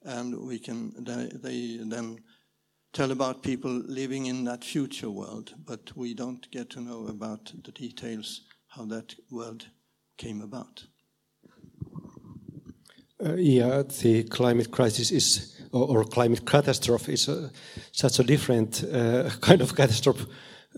and 0.03 0.39
we 0.39 0.59
can 0.59 0.93
they, 1.05 1.31
they 1.35 1.79
then 1.85 2.19
tell 2.93 3.11
about 3.13 3.43
people 3.43 3.71
living 3.71 4.27
in 4.27 4.45
that 4.45 4.65
future 4.65 5.11
world, 5.11 5.55
but 5.65 5.97
we 5.97 6.15
don't 6.15 6.51
get 6.51 6.71
to 6.71 6.81
know 6.81 7.07
about 7.07 7.53
the 7.65 7.73
details 7.73 8.43
how 8.69 8.85
that 8.87 9.15
world 9.31 9.67
came 10.17 10.41
about. 10.41 10.85
Uh, 13.21 13.35
yeah, 13.35 13.83
the 14.01 14.23
climate 14.25 14.71
crisis 14.71 15.11
is, 15.11 15.61
or, 15.73 15.99
or 15.99 16.05
climate 16.05 16.47
catastrophe 16.47 17.15
is 17.15 17.29
a, 17.29 17.51
such 17.91 18.21
a 18.21 18.23
different 18.23 18.85
uh, 18.85 19.29
kind 19.41 19.61
of 19.61 19.75
catastrophe 19.75 20.25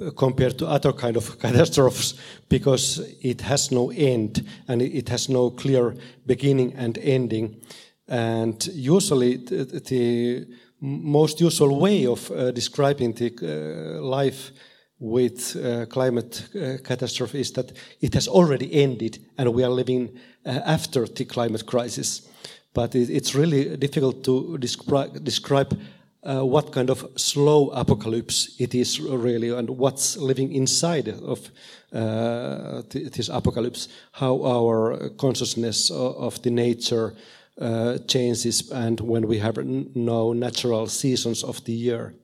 uh, 0.00 0.10
compared 0.12 0.56
to 0.58 0.66
other 0.66 0.92
kind 0.92 1.16
of 1.16 1.38
catastrophes 1.38 2.14
because 2.48 3.00
it 3.20 3.42
has 3.42 3.70
no 3.70 3.90
end 3.90 4.42
and 4.68 4.80
it 4.80 5.08
has 5.10 5.28
no 5.28 5.50
clear 5.50 5.94
beginning 6.24 6.72
and 6.76 6.96
ending. 6.98 7.60
And 8.08 8.66
usually, 8.68 9.36
the, 9.36 9.64
the 9.64 10.46
most 10.80 11.40
usual 11.40 11.78
way 11.78 12.06
of 12.06 12.30
uh, 12.30 12.52
describing 12.52 13.12
the 13.12 13.32
uh, 13.42 14.02
life 14.02 14.50
with 14.98 15.56
uh, 15.56 15.86
climate 15.86 16.48
uh, 16.54 16.76
catastrophe 16.82 17.40
is 17.40 17.52
that 17.52 17.72
it 18.00 18.14
has 18.14 18.28
already 18.28 18.82
ended 18.82 19.18
and 19.36 19.52
we 19.54 19.62
are 19.62 19.70
living 19.70 20.18
uh, 20.44 20.50
after 20.64 21.06
the 21.06 21.24
climate 21.24 21.66
crisis. 21.66 22.29
But 22.72 22.94
it, 22.94 23.10
it's 23.10 23.34
really 23.34 23.76
difficult 23.76 24.24
to 24.24 24.58
describe, 24.58 25.24
describe 25.24 25.78
uh, 26.22 26.44
what 26.44 26.72
kind 26.72 26.90
of 26.90 27.06
slow 27.16 27.70
apocalypse 27.70 28.54
it 28.58 28.74
is 28.74 29.00
really, 29.00 29.50
and 29.50 29.70
what's 29.70 30.16
living 30.16 30.52
inside 30.52 31.08
of 31.08 31.50
uh, 31.92 32.82
th 32.90 33.10
this 33.12 33.28
apocalypse, 33.28 33.88
how 34.12 34.42
our 34.44 35.10
consciousness 35.16 35.90
of, 35.90 36.16
of 36.16 36.42
the 36.42 36.50
nature 36.50 37.14
uh, 37.60 37.98
changes, 38.06 38.70
and 38.70 39.00
when 39.00 39.26
we 39.26 39.38
have 39.38 39.58
no 39.94 40.32
natural 40.32 40.86
seasons 40.86 41.42
of 41.42 41.64
the 41.64 41.72
year. 41.72 42.14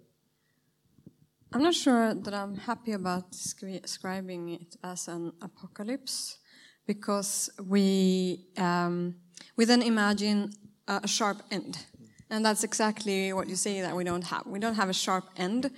I'm 1.52 1.62
not 1.62 1.74
sure 1.74 2.14
that 2.14 2.34
I'm 2.34 2.56
happy 2.56 2.92
about 2.92 3.32
describing 3.32 4.50
it 4.50 4.76
as 4.82 5.08
an 5.08 5.32
apocalypse 5.40 6.38
because 6.86 7.50
we 7.64 8.46
um, 8.58 9.14
we 9.56 9.64
then 9.64 9.82
imagine 9.82 10.52
a 10.88 11.08
sharp 11.08 11.42
end, 11.50 11.86
and 12.30 12.44
that's 12.44 12.64
exactly 12.64 13.32
what 13.32 13.48
you 13.48 13.56
say 13.56 13.80
that 13.80 13.94
we 13.96 14.04
don't 14.04 14.24
have. 14.24 14.46
We 14.46 14.58
don't 14.58 14.74
have 14.74 14.88
a 14.88 14.94
sharp 14.94 15.24
end, 15.36 15.70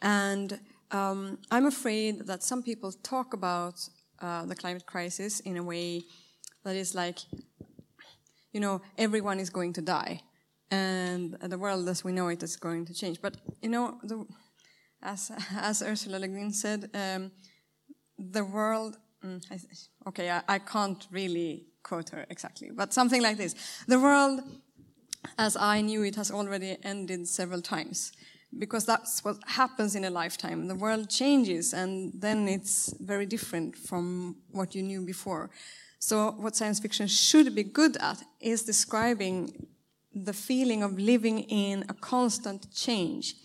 and 0.00 0.58
um, 0.90 1.38
I'm 1.50 1.66
afraid 1.66 2.26
that 2.26 2.42
some 2.42 2.62
people 2.62 2.92
talk 2.92 3.34
about 3.34 3.88
uh, 4.20 4.46
the 4.46 4.54
climate 4.54 4.86
crisis 4.86 5.40
in 5.40 5.56
a 5.56 5.62
way 5.62 6.02
that 6.64 6.76
is 6.76 6.94
like, 6.94 7.18
you 8.52 8.60
know, 8.60 8.80
everyone 8.96 9.38
is 9.38 9.50
going 9.50 9.72
to 9.74 9.82
die, 9.82 10.20
and 10.70 11.34
the 11.40 11.58
world 11.58 11.88
as 11.88 12.04
we 12.04 12.12
know 12.12 12.28
it 12.28 12.42
is 12.42 12.56
going 12.56 12.86
to 12.86 12.94
change. 12.94 13.20
But 13.20 13.36
you 13.62 13.68
know, 13.68 13.98
the 14.02 14.26
as, 15.04 15.30
as 15.56 15.82
Ursula 15.82 16.18
Le 16.18 16.28
Guin 16.28 16.52
said, 16.52 16.90
um, 16.94 17.30
the 18.18 18.44
world, 18.44 18.96
mm, 19.24 19.40
okay, 20.08 20.30
I, 20.30 20.42
I 20.48 20.58
can't 20.58 21.06
really 21.10 21.66
quote 21.84 22.10
her 22.10 22.26
exactly, 22.28 22.70
but 22.70 22.92
something 22.92 23.22
like 23.22 23.36
this. 23.36 23.54
The 23.86 24.00
world, 24.00 24.40
as 25.38 25.56
I 25.56 25.80
knew 25.80 26.02
it, 26.02 26.16
has 26.16 26.30
already 26.32 26.76
ended 26.82 27.28
several 27.28 27.62
times 27.62 28.12
because 28.58 28.84
that's 28.84 29.24
what 29.24 29.36
happens 29.46 29.94
in 29.94 30.04
a 30.04 30.10
lifetime. 30.10 30.66
The 30.66 30.74
world 30.74 31.08
changes 31.08 31.72
and 31.72 32.12
then 32.14 32.48
it's 32.48 32.92
very 33.00 33.26
different 33.26 33.76
from 33.76 34.36
what 34.50 34.74
you 34.74 34.82
knew 34.82 35.04
before. 35.04 35.50
So, 35.98 36.32
what 36.32 36.56
science 36.56 36.80
fiction 36.80 37.06
should 37.06 37.54
be 37.54 37.62
good 37.62 37.96
at 37.98 38.22
is 38.40 38.62
describing 38.62 39.68
the 40.14 40.32
feeling 40.32 40.82
of 40.82 40.98
living 40.98 41.40
in 41.40 41.84
a 41.88 41.94
constant 41.94 42.72
change 42.74 43.36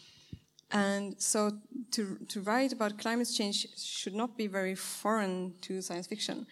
and 0.72 1.19
so 1.19 1.51
to, 1.91 2.17
to 2.27 2.41
write 2.41 2.74
about 2.74 3.00
climate 3.00 3.29
change 3.34 3.67
should 3.77 4.13
not 4.13 4.38
be 4.38 4.48
very 4.48 4.75
foreign 4.75 5.53
to 5.62 5.81
science 5.81 6.08
fiction. 6.08 6.46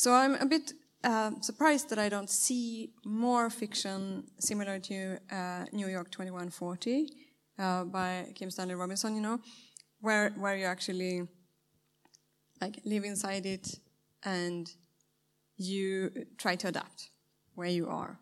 So 0.00 0.14
I'm 0.14 0.34
a 0.36 0.46
bit 0.46 0.72
uh, 1.04 1.32
surprised 1.42 1.90
that 1.90 1.98
I 1.98 2.08
don't 2.08 2.30
see 2.30 2.94
more 3.04 3.50
fiction 3.50 4.24
similar 4.38 4.78
to 4.78 5.18
uh, 5.30 5.66
New 5.72 5.88
York 5.88 6.10
2140 6.10 7.06
uh, 7.58 7.84
by 7.84 8.32
Kim 8.34 8.50
Stanley 8.50 8.76
Robinson, 8.76 9.14
you 9.14 9.20
know, 9.20 9.40
where, 10.00 10.30
where 10.38 10.56
you 10.56 10.64
actually 10.64 11.28
like 12.62 12.80
live 12.86 13.04
inside 13.04 13.44
it 13.44 13.78
and 14.22 14.72
you 15.58 16.10
try 16.38 16.56
to 16.56 16.68
adapt 16.68 17.10
where 17.54 17.68
you 17.68 17.86
are. 17.86 18.18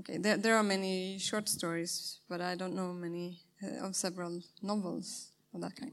Okay, 0.00 0.18
there, 0.18 0.36
there 0.36 0.56
are 0.56 0.64
many 0.64 1.20
short 1.20 1.48
stories, 1.48 2.18
but 2.28 2.40
I 2.40 2.56
don't 2.56 2.74
know 2.74 2.92
many 2.92 3.38
uh, 3.62 3.86
of 3.86 3.94
several 3.94 4.42
novels 4.60 5.30
of 5.54 5.60
that 5.60 5.76
kind. 5.76 5.92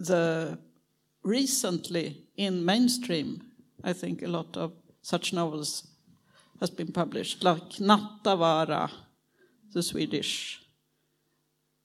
The 0.00 0.58
recently 1.22 2.26
in 2.36 2.64
mainstream, 2.64 3.51
I 3.84 3.92
think 3.92 4.22
a 4.22 4.28
lot 4.28 4.56
of 4.56 4.72
such 5.02 5.32
novels 5.32 5.88
has 6.60 6.70
been 6.70 6.92
published, 6.92 7.42
like 7.42 7.80
Nattavaara, 7.80 8.90
the 9.72 9.82
Swedish 9.82 10.60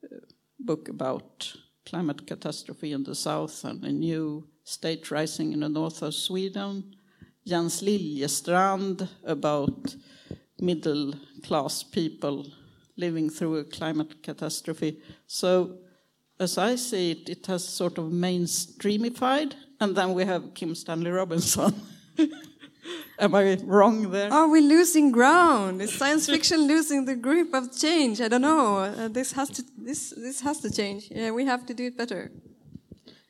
uh, 0.03 0.17
book 0.59 0.89
about 0.89 1.55
climate 1.85 2.27
catastrophe 2.27 2.91
in 2.91 3.03
the 3.03 3.15
south 3.15 3.63
and 3.63 3.83
a 3.83 3.91
new 3.91 4.47
state 4.63 5.09
rising 5.09 5.53
in 5.53 5.61
the 5.61 5.69
north 5.69 6.01
of 6.01 6.13
Sweden. 6.13 6.95
Jens 7.45 7.81
Liljestrand 7.81 9.07
about 9.23 9.95
middle 10.59 11.13
class 11.43 11.81
people 11.83 12.45
living 12.97 13.29
through 13.29 13.57
a 13.57 13.63
climate 13.63 14.21
catastrophe. 14.21 14.99
So, 15.27 15.77
as 16.39 16.57
I 16.57 16.75
see 16.75 17.11
it, 17.11 17.29
it 17.29 17.47
has 17.47 17.67
sort 17.67 17.97
of 17.97 18.05
mainstreamified, 18.05 19.53
and 19.79 19.95
then 19.95 20.13
we 20.13 20.25
have 20.25 20.53
Kim 20.53 20.75
Stanley 20.75 21.11
Robinson. 21.11 21.73
Am 23.19 23.33
I 23.35 23.57
wrong 23.63 24.11
there? 24.11 24.31
Are 24.31 24.47
we 24.47 24.61
losing 24.61 25.11
ground? 25.11 25.81
Is 25.81 25.93
science 25.93 26.27
fiction 26.27 26.67
losing 26.67 27.05
the 27.05 27.15
grip 27.15 27.53
of 27.53 27.75
change? 27.75 28.21
I 28.21 28.27
don't 28.27 28.41
know. 28.41 28.77
Uh, 28.77 29.07
this 29.07 29.31
has 29.33 29.49
to 29.49 29.63
this 29.77 30.13
this 30.15 30.41
has 30.41 30.59
to 30.61 30.69
change. 30.71 31.09
Yeah, 31.11 31.31
we 31.31 31.45
have 31.45 31.65
to 31.65 31.73
do 31.73 31.85
it 31.85 31.97
better. 31.97 32.31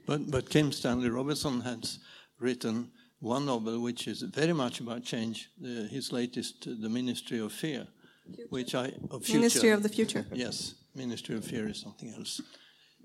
But 0.06 0.30
but 0.30 0.50
Kim 0.50 0.72
Stanley 0.72 1.10
Robinson 1.10 1.62
has 1.62 2.00
written 2.40 2.92
one 3.20 3.46
novel 3.46 3.82
which 3.82 4.08
is 4.08 4.22
very 4.22 4.54
much 4.54 4.80
about 4.82 5.04
change. 5.04 5.50
Uh, 5.64 5.88
his 5.90 6.12
latest, 6.12 6.68
uh, 6.68 6.72
The 6.82 6.90
Ministry 6.90 7.40
of 7.40 7.52
Fear, 7.52 7.88
Future. 8.26 8.48
which 8.50 8.76
I 8.76 8.92
of 9.10 9.28
Ministry 9.30 9.70
of 9.72 9.82
the 9.84 9.90
Future. 9.90 10.26
yes, 10.34 10.76
Ministry 10.96 11.36
of 11.36 11.46
Fear 11.46 11.70
is 11.70 11.80
something 11.82 12.14
else, 12.18 12.42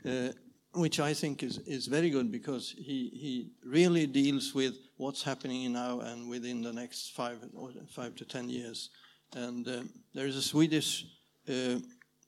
uh, 0.04 0.32
which 0.74 1.00
I 1.00 1.14
think 1.14 1.42
is 1.42 1.58
is 1.66 1.86
very 1.86 2.10
good 2.10 2.30
because 2.30 2.74
he 2.76 3.10
he 3.14 3.50
really 3.64 4.06
deals 4.06 4.54
with 4.54 4.74
what's 4.96 5.22
happening 5.22 5.72
now 5.72 6.00
and 6.00 6.28
within 6.28 6.62
the 6.62 6.72
next 6.72 7.12
five 7.14 7.38
five 7.88 8.14
to 8.16 8.24
ten 8.24 8.48
years. 8.48 8.90
And 9.34 9.66
uh, 9.68 9.82
there 10.14 10.26
is 10.26 10.36
a 10.36 10.42
Swedish 10.42 11.06
uh, 11.48 11.78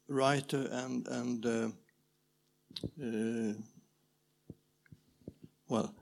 writer 0.09 0.69
and 0.71 1.09
and 1.09 1.47
uh, 1.47 1.69
uh, 3.03 3.55
well. 5.69 5.95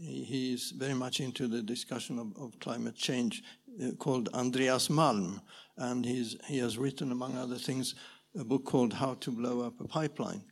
He 0.00 0.52
is 0.52 0.70
very 0.70 0.94
much 0.94 1.18
into 1.18 1.48
the 1.48 1.60
discussion 1.60 2.20
of, 2.20 2.36
of 2.36 2.60
climate 2.60 2.94
change 2.94 3.42
uh, 3.82 3.92
called 3.98 4.28
Andreas 4.32 4.88
Malm, 4.88 5.40
and 5.76 6.04
he's, 6.04 6.36
he 6.46 6.58
has 6.58 6.78
written, 6.78 7.10
among 7.10 7.36
other 7.36 7.56
things, 7.56 7.96
a 8.36 8.44
book 8.44 8.64
called 8.64 8.92
How 8.92 9.14
to 9.14 9.30
Blow 9.30 9.60
Up 9.62 9.80
a 9.80 9.88
Pipeline, 9.88 10.42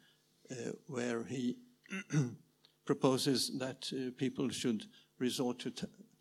uh, 0.50 0.72
where 0.86 1.24
he 1.24 1.56
proposes 2.86 3.58
that 3.58 3.90
uh, 3.92 4.10
people 4.16 4.48
should 4.48 4.86
resort 5.18 5.58
to, 5.60 5.72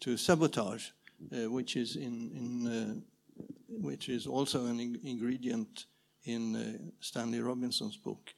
to 0.02 0.18
sabotage, 0.18 0.90
uh, 1.32 1.50
which 1.50 1.76
is 1.76 1.96
in, 1.96 2.32
in 2.36 2.68
uh, 2.68 3.44
which 3.68 4.10
is 4.10 4.28
also 4.28 4.66
an 4.66 4.80
in 4.80 5.00
ingredient 5.04 5.86
in 6.24 6.56
uh, 6.56 6.78
Stanley 7.00 7.40
Robinson's 7.40 7.98
book, 7.98 8.34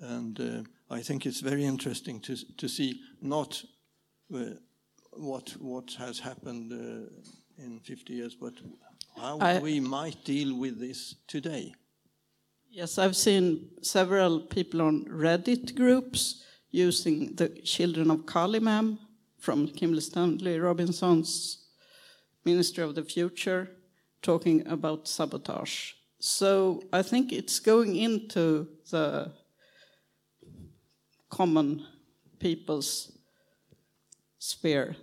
and 0.00 0.66
I 0.90 1.00
think 1.00 1.26
it's 1.26 1.40
very 1.40 1.64
interesting 1.64 2.20
to 2.20 2.36
to 2.56 2.68
see 2.68 3.00
not 3.20 3.64
what 5.10 5.50
what 5.58 5.92
has 5.98 6.18
happened 6.18 6.72
in 7.58 7.80
50 7.80 8.12
years, 8.12 8.34
but 8.34 8.54
how 9.16 9.38
I, 9.38 9.58
we 9.58 9.80
might 9.80 10.24
deal 10.24 10.56
with 10.56 10.78
this 10.80 11.16
today. 11.26 11.74
Yes, 12.72 12.98
I've 12.98 13.16
seen 13.16 13.68
several 13.82 14.38
people 14.38 14.80
on 14.82 15.04
Reddit 15.06 15.74
groups 15.74 16.44
using 16.70 17.34
the 17.34 17.48
Children 17.48 18.12
of 18.12 18.26
Kali 18.26 18.60
mem 18.60 18.96
from 19.38 19.66
Kim 19.66 20.00
Stanley 20.00 20.60
Robinson's 20.60 21.66
Ministry 22.44 22.84
of 22.84 22.94
the 22.94 23.02
Future 23.02 23.72
talking 24.22 24.64
about 24.68 25.08
sabotage. 25.08 25.94
So 26.20 26.84
I 26.92 27.02
think 27.02 27.32
it's 27.32 27.58
going 27.58 27.96
into 27.96 28.68
the 28.90 29.32
common 31.28 31.84
people's 32.38 33.10
sphere 34.38 34.94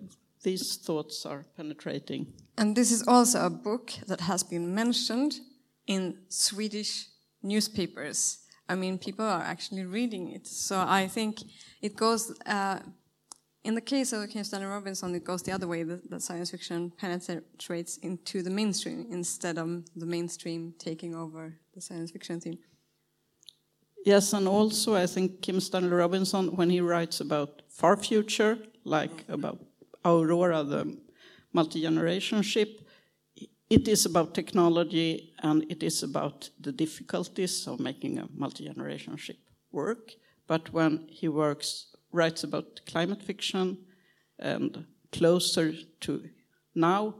these 0.44 0.78
thoughts 0.78 1.26
are 1.26 1.44
penetrating. 1.58 2.32
And 2.58 2.78
this 2.78 2.94
is 2.94 3.06
also 3.06 3.46
a 3.46 3.50
book 3.50 3.92
that 4.08 4.22
has 4.22 4.42
been 4.44 4.74
mentioned 4.74 5.42
in 5.86 6.20
Swedish 6.30 7.08
newspapers. 7.48 8.40
I 8.70 8.76
mean, 8.76 8.98
people 8.98 9.26
are 9.26 9.42
actually 9.42 9.86
reading 9.86 10.32
it. 10.36 10.46
So 10.46 10.76
I 10.78 11.08
think 11.08 11.42
it 11.82 11.96
goes, 11.96 12.38
uh, 12.46 12.80
in 13.64 13.76
the 13.76 13.82
case 13.82 14.14
of 14.14 14.30
Kim 14.30 14.44
Stanley 14.44 14.68
Robinson, 14.68 15.16
it 15.16 15.24
goes 15.24 15.42
the 15.44 15.54
other 15.54 15.68
way 15.68 15.84
that, 15.84 16.10
that 16.10 16.22
science 16.22 16.52
fiction 16.52 16.92
penetrates 16.98 17.98
into 17.98 18.42
the 18.42 18.50
mainstream 18.50 19.08
instead 19.10 19.58
of 19.58 19.84
the 19.96 20.06
mainstream 20.06 20.74
taking 20.78 21.16
over 21.16 21.58
the 21.74 21.82
science 21.82 22.12
fiction 22.12 22.40
theme. 22.40 22.60
Yes, 24.06 24.34
and 24.34 24.48
also 24.48 24.96
I 24.96 25.06
think 25.06 25.42
Kim 25.42 25.60
Stanley 25.60 25.90
Robinson, 25.90 26.56
when 26.56 26.70
he 26.70 26.82
writes 26.82 27.20
about 27.20 27.62
far 27.68 27.98
future, 27.98 28.58
like 28.84 29.26
about 29.28 29.60
Aurora, 30.06 30.64
the 30.64 30.98
multi-generation 31.52 32.42
ship, 32.42 32.82
it 33.70 33.88
is 33.88 34.06
about 34.06 34.34
technology 34.34 35.34
and 35.44 35.66
it 35.70 35.84
is 35.84 36.04
about 36.04 36.50
the 36.60 36.72
difficulties 36.72 37.68
of 37.68 37.80
making 37.80 38.20
a 38.20 38.28
multi-generation 38.34 39.18
ship 39.18 39.38
work. 39.72 40.14
But 40.48 40.74
when 40.74 41.08
he 41.10 41.28
works, 41.28 41.96
writes 42.12 42.44
about 42.44 42.82
climate 42.86 43.24
fiction 43.24 43.78
and 44.40 44.86
closer 45.12 45.74
to 46.00 46.30
now, 46.76 47.16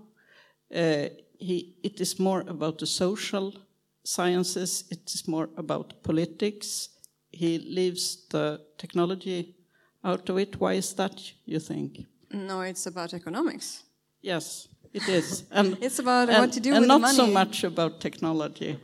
Uh, 0.70 1.08
he, 1.40 1.76
it 1.82 2.02
is 2.02 2.20
more 2.20 2.44
about 2.50 2.78
the 2.78 2.86
social 2.86 3.54
sciences, 4.04 4.84
it 4.90 5.14
is 5.14 5.28
more 5.28 5.50
about 5.56 5.94
politics. 6.04 6.90
He 7.32 7.58
leaves 7.58 8.28
the 8.30 8.60
technology 8.78 9.56
out 10.04 10.30
of 10.30 10.38
it. 10.38 10.60
Why 10.60 10.78
is 10.78 10.94
that, 10.96 11.34
you 11.46 11.60
think? 11.60 12.06
No, 12.32 12.62
it's 12.62 12.88
about 12.88 13.14
economics. 13.14 13.84
Yes, 14.22 14.68
it 14.94 15.08
is. 15.10 15.44
And, 15.52 15.78
It's 15.82 16.00
about 16.00 16.30
and, 16.30 16.40
what 16.40 16.54
to 16.54 16.60
do 16.60 16.70
and 16.74 16.82
with 16.82 16.88
not 16.88 17.02
the 17.02 17.14
so 17.14 17.28
much 17.28 17.64
about 17.64 18.00
technology. 18.00 18.80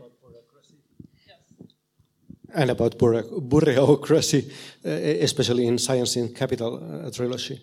And 2.55 2.69
about 2.69 2.97
bureau- 2.99 3.41
bureaucracy, 3.41 4.51
uh, 4.85 4.89
especially 5.23 5.65
in 5.65 5.77
Science 5.79 6.15
in 6.19 6.33
Capital 6.33 6.75
uh, 6.75 7.11
trilogy. 7.11 7.59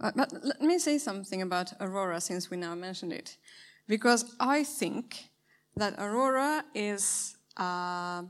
Uh, 0.00 0.10
but 0.14 0.32
let 0.42 0.60
me 0.60 0.78
say 0.78 0.98
something 0.98 1.42
about 1.42 1.72
Aurora 1.80 2.20
since 2.20 2.50
we 2.50 2.56
now 2.56 2.74
mentioned 2.74 3.12
it. 3.12 3.36
Because 3.88 4.24
I 4.40 4.64
think 4.64 5.30
that 5.76 5.94
Aurora 5.98 6.64
is, 6.74 7.36
uh, 7.56 8.22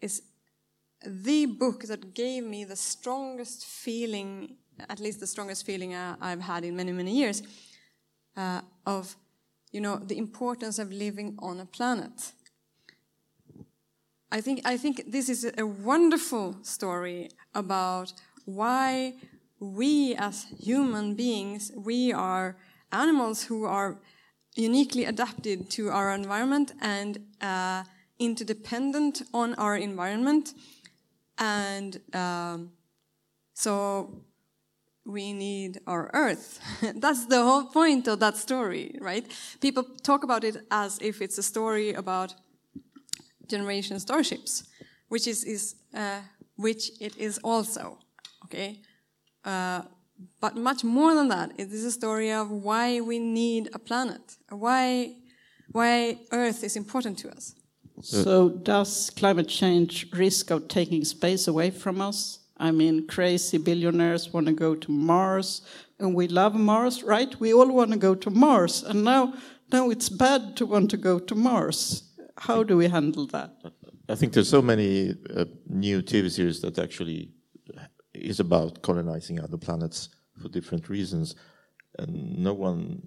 is 0.00 0.22
the 1.06 1.46
book 1.46 1.84
that 1.84 2.14
gave 2.14 2.44
me 2.44 2.64
the 2.64 2.76
strongest 2.76 3.64
feeling, 3.64 4.56
at 4.88 5.00
least 5.00 5.20
the 5.20 5.26
strongest 5.26 5.66
feeling 5.66 5.94
I, 5.94 6.14
I've 6.20 6.40
had 6.40 6.64
in 6.64 6.76
many, 6.76 6.92
many 6.92 7.14
years, 7.14 7.42
uh, 8.36 8.60
of, 8.86 9.16
you 9.72 9.80
know, 9.80 9.96
the 9.96 10.18
importance 10.18 10.78
of 10.78 10.92
living 10.92 11.36
on 11.40 11.60
a 11.60 11.66
planet. 11.66 12.32
I 14.30 14.40
think, 14.40 14.60
I 14.64 14.76
think 14.76 15.10
this 15.10 15.28
is 15.28 15.50
a 15.56 15.66
wonderful 15.66 16.56
story 16.62 17.30
about 17.54 18.12
why 18.44 19.14
we 19.60 20.14
as 20.14 20.46
human 20.60 21.14
beings, 21.14 21.72
we 21.74 22.12
are 22.12 22.56
animals 22.92 23.44
who 23.44 23.64
are 23.64 23.98
uniquely 24.54 25.04
adapted 25.04 25.70
to 25.70 25.88
our 25.90 26.12
environment 26.12 26.72
and 26.80 27.18
uh, 27.40 27.84
interdependent 28.18 29.22
on 29.32 29.54
our 29.54 29.76
environment. 29.76 30.52
And 31.38 32.00
um, 32.14 32.72
so 33.54 34.24
we 35.08 35.32
need 35.32 35.80
our 35.86 36.10
earth. 36.12 36.60
That's 36.96 37.26
the 37.26 37.42
whole 37.42 37.64
point 37.64 38.06
of 38.06 38.20
that 38.20 38.36
story, 38.36 38.94
right? 39.00 39.26
People 39.60 39.84
talk 40.02 40.22
about 40.22 40.44
it 40.44 40.58
as 40.70 40.98
if 41.00 41.22
it's 41.22 41.38
a 41.38 41.42
story 41.42 41.94
about 41.94 42.34
generation 43.48 43.98
starships, 43.98 44.68
which 45.08 45.26
is, 45.26 45.44
is 45.44 45.76
uh, 45.94 46.20
which 46.56 46.90
it 47.00 47.16
is 47.16 47.38
also. 47.42 47.98
Okay, 48.44 48.80
uh, 49.44 49.82
but 50.40 50.56
much 50.56 50.84
more 50.84 51.14
than 51.14 51.28
that, 51.28 51.52
it 51.58 51.72
is 51.72 51.84
a 51.84 51.90
story 51.90 52.30
of 52.30 52.50
why 52.50 53.00
we 53.00 53.18
need 53.18 53.68
a 53.72 53.78
planet, 53.78 54.36
why 54.50 55.14
why 55.72 56.18
Earth 56.32 56.64
is 56.64 56.76
important 56.76 57.18
to 57.18 57.30
us. 57.30 57.54
So, 58.00 58.48
does 58.48 59.10
climate 59.10 59.48
change 59.48 60.06
risk 60.12 60.50
of 60.50 60.68
taking 60.68 61.04
space 61.04 61.46
away 61.48 61.70
from 61.70 62.00
us? 62.00 62.37
I 62.58 62.70
mean, 62.72 63.06
crazy 63.06 63.58
billionaires 63.58 64.32
want 64.32 64.46
to 64.46 64.52
go 64.52 64.74
to 64.74 64.90
Mars, 64.90 65.62
and 65.98 66.14
we 66.14 66.28
love 66.28 66.54
Mars, 66.54 67.02
right? 67.02 67.38
We 67.40 67.54
all 67.54 67.72
want 67.72 67.92
to 67.92 67.98
go 67.98 68.14
to 68.14 68.30
Mars, 68.30 68.82
and 68.82 69.04
now, 69.04 69.34
now 69.72 69.90
it's 69.90 70.08
bad 70.08 70.56
to 70.56 70.66
want 70.66 70.90
to 70.90 70.96
go 70.96 71.18
to 71.18 71.34
Mars. 71.34 72.02
How 72.36 72.62
do 72.62 72.76
we 72.76 72.88
handle 72.88 73.26
that? 73.28 73.56
I 74.08 74.14
think 74.14 74.32
there's 74.32 74.48
so 74.48 74.62
many 74.62 75.14
uh, 75.34 75.44
new 75.68 76.02
TV 76.02 76.30
series 76.30 76.60
that 76.62 76.78
actually 76.78 77.32
is 78.14 78.40
about 78.40 78.82
colonizing 78.82 79.40
other 79.40 79.56
planets 79.56 80.08
for 80.40 80.48
different 80.48 80.88
reasons, 80.88 81.34
and 81.98 82.38
no 82.38 82.54
one, 82.54 83.00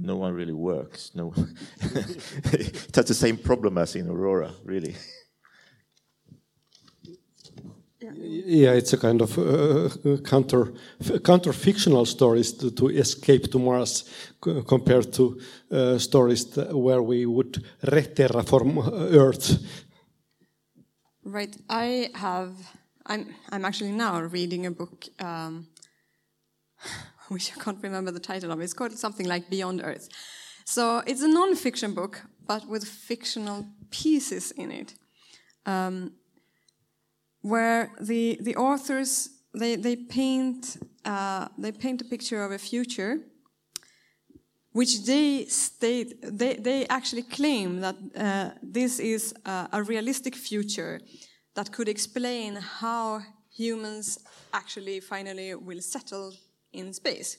no 0.00 0.16
one 0.16 0.34
really 0.34 0.52
works. 0.52 1.12
No, 1.14 1.32
it 1.80 2.94
has 2.94 3.06
the 3.06 3.14
same 3.14 3.36
problem 3.36 3.78
as 3.78 3.94
in 3.94 4.08
Aurora, 4.08 4.52
really. 4.64 4.96
Yeah, 8.14 8.72
it's 8.72 8.92
a 8.92 8.98
kind 8.98 9.22
of 9.22 9.38
uh, 9.38 9.88
counter 10.24 10.72
counter 11.24 11.52
fictional 11.52 12.06
stories 12.06 12.52
to, 12.54 12.70
to 12.70 12.88
escape 12.88 13.50
to 13.52 13.58
Mars 13.58 14.04
compared 14.66 15.12
to 15.12 15.40
uh, 15.70 15.98
stories 15.98 16.56
where 16.56 17.02
we 17.02 17.26
would 17.26 17.62
re-terraform 17.82 18.78
Earth. 19.14 19.58
Right. 21.24 21.56
I 21.68 22.10
have. 22.14 22.52
I'm. 23.06 23.34
I'm 23.50 23.64
actually 23.64 23.92
now 23.92 24.20
reading 24.20 24.66
a 24.66 24.70
book, 24.70 25.06
um, 25.18 25.68
which 27.28 27.52
I 27.56 27.60
can't 27.62 27.82
remember 27.82 28.10
the 28.10 28.20
title 28.20 28.50
of. 28.52 28.60
It's 28.60 28.74
called 28.74 28.98
something 28.98 29.26
like 29.26 29.50
Beyond 29.50 29.82
Earth. 29.84 30.08
So 30.64 31.02
it's 31.06 31.22
a 31.22 31.28
non-fiction 31.28 31.94
book, 31.94 32.22
but 32.46 32.68
with 32.68 32.84
fictional 32.84 33.66
pieces 33.90 34.52
in 34.52 34.70
it, 34.70 34.94
um, 35.66 36.12
where 37.42 37.92
the 38.00 38.38
the 38.40 38.56
authors 38.56 39.30
they 39.54 39.76
they 39.76 39.96
paint 39.96 40.76
uh, 41.04 41.48
they 41.58 41.72
paint 41.72 42.00
a 42.02 42.04
picture 42.04 42.44
of 42.44 42.52
a 42.52 42.58
future 42.58 43.18
which 44.72 45.04
they 45.04 45.44
state 45.46 46.14
they, 46.22 46.54
they 46.54 46.86
actually 46.86 47.22
claim 47.22 47.80
that 47.80 47.96
uh, 48.16 48.50
this 48.62 49.00
is 49.00 49.34
a, 49.44 49.68
a 49.72 49.82
realistic 49.82 50.36
future 50.36 51.00
that 51.54 51.72
could 51.72 51.88
explain 51.88 52.56
how 52.56 53.20
humans 53.50 54.18
actually 54.52 55.00
finally 55.00 55.54
will 55.54 55.80
settle 55.80 56.32
in 56.72 56.92
space. 56.92 57.38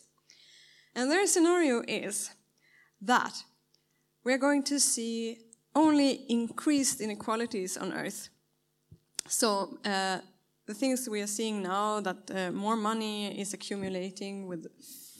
And 0.95 1.09
their 1.09 1.25
scenario 1.25 1.81
is 1.87 2.31
that 3.01 3.43
we're 4.23 4.37
going 4.37 4.63
to 4.63 4.79
see 4.79 5.37
only 5.73 6.25
increased 6.27 6.99
inequalities 6.99 7.77
on 7.77 7.93
earth 7.93 8.29
so 9.31 9.77
uh, 9.85 10.19
the 10.67 10.73
things 10.73 11.07
we 11.09 11.21
are 11.21 11.27
seeing 11.27 11.63
now 11.63 12.01
that 12.01 12.29
uh, 12.29 12.51
more 12.51 12.75
money 12.75 13.39
is 13.39 13.53
accumulating 13.53 14.47
with 14.47 14.67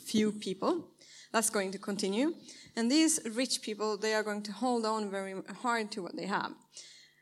few 0.06 0.34
people 0.34 0.90
that's 1.32 1.50
going 1.50 1.72
to 1.72 1.78
continue. 1.78 2.34
And 2.76 2.92
these 2.92 3.22
rich 3.36 3.62
people, 3.62 3.98
they 3.98 4.14
are 4.14 4.24
going 4.24 4.44
to 4.44 4.52
hold 4.52 4.86
on 4.86 5.10
very 5.10 5.34
hard 5.62 5.92
to 5.92 6.04
what 6.04 6.16
they 6.18 6.26
have. 6.26 6.52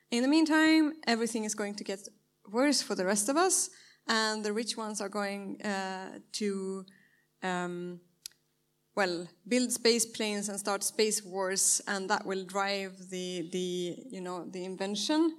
In 0.09 0.23
the 0.23 0.27
meantime, 0.27 0.93
everything 1.05 1.43
is 1.43 1.53
going 1.53 1.75
to 1.75 1.83
get 1.83 2.07
worse 2.51 2.81
for 2.81 2.95
the 2.95 3.05
rest 3.05 3.29
of 3.29 3.37
us, 3.37 3.69
and 4.07 4.43
the 4.43 4.51
rich 4.51 4.75
ones 4.75 4.99
are 4.99 5.09
going 5.09 5.61
uh, 5.61 6.17
to, 6.31 6.85
um, 7.43 7.99
well, 8.95 9.27
build 9.47 9.71
space 9.71 10.07
planes 10.07 10.49
and 10.49 10.59
start 10.59 10.83
space 10.83 11.23
wars, 11.23 11.81
and 11.87 12.09
that 12.09 12.25
will 12.25 12.43
drive 12.45 12.97
the, 13.11 13.47
the 13.51 13.95
you 14.09 14.21
know, 14.21 14.45
the 14.49 14.65
invention. 14.65 15.35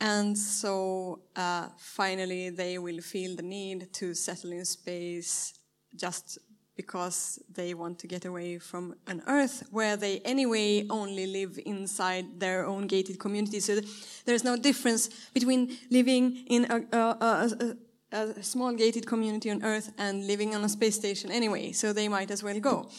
And 0.00 0.36
so 0.36 1.20
uh, 1.34 1.68
finally, 1.78 2.50
they 2.50 2.78
will 2.78 3.00
feel 3.00 3.34
the 3.34 3.42
need 3.42 3.92
to 3.94 4.14
settle 4.14 4.52
in 4.52 4.64
space 4.64 5.54
just 5.94 6.38
because 6.76 7.38
they 7.50 7.72
want 7.72 7.98
to 7.98 8.06
get 8.06 8.26
away 8.26 8.58
from 8.58 8.94
an 9.06 9.22
Earth 9.26 9.66
where 9.70 9.96
they 9.96 10.20
anyway 10.20 10.86
only 10.90 11.26
live 11.26 11.58
inside 11.64 12.38
their 12.38 12.66
own 12.66 12.86
gated 12.86 13.18
community. 13.18 13.60
So 13.60 13.80
there's 14.26 14.44
no 14.44 14.56
difference 14.56 15.08
between 15.32 15.78
living 15.90 16.44
in 16.48 16.66
a, 16.70 16.96
a, 16.96 17.76
a, 18.12 18.16
a 18.16 18.42
small 18.42 18.74
gated 18.74 19.06
community 19.06 19.50
on 19.50 19.64
Earth 19.64 19.90
and 19.96 20.26
living 20.26 20.54
on 20.54 20.62
a 20.64 20.68
space 20.68 20.96
station 20.96 21.30
anyway. 21.30 21.72
So 21.72 21.94
they 21.94 22.08
might 22.08 22.30
as 22.30 22.42
well 22.42 22.60
go. 22.60 22.90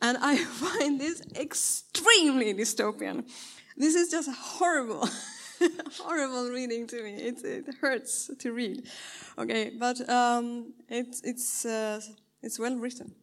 And 0.00 0.16
I 0.20 0.36
find 0.64 1.00
this 1.00 1.20
extremely 1.34 2.54
dystopian. 2.54 3.28
This 3.76 3.96
is 3.96 4.10
just 4.10 4.30
horrible. 4.30 5.08
horrible 6.00 6.50
reading 6.50 6.86
to 6.86 7.02
me. 7.02 7.14
It, 7.14 7.44
it 7.44 7.66
hurts 7.80 8.30
to 8.38 8.52
read. 8.52 8.88
Okay, 9.36 9.70
but 9.78 10.08
um, 10.08 10.74
it's 10.88 11.20
it's 11.22 11.64
uh, 11.64 12.00
it's 12.42 12.58
well 12.58 12.76
written. 12.76 13.14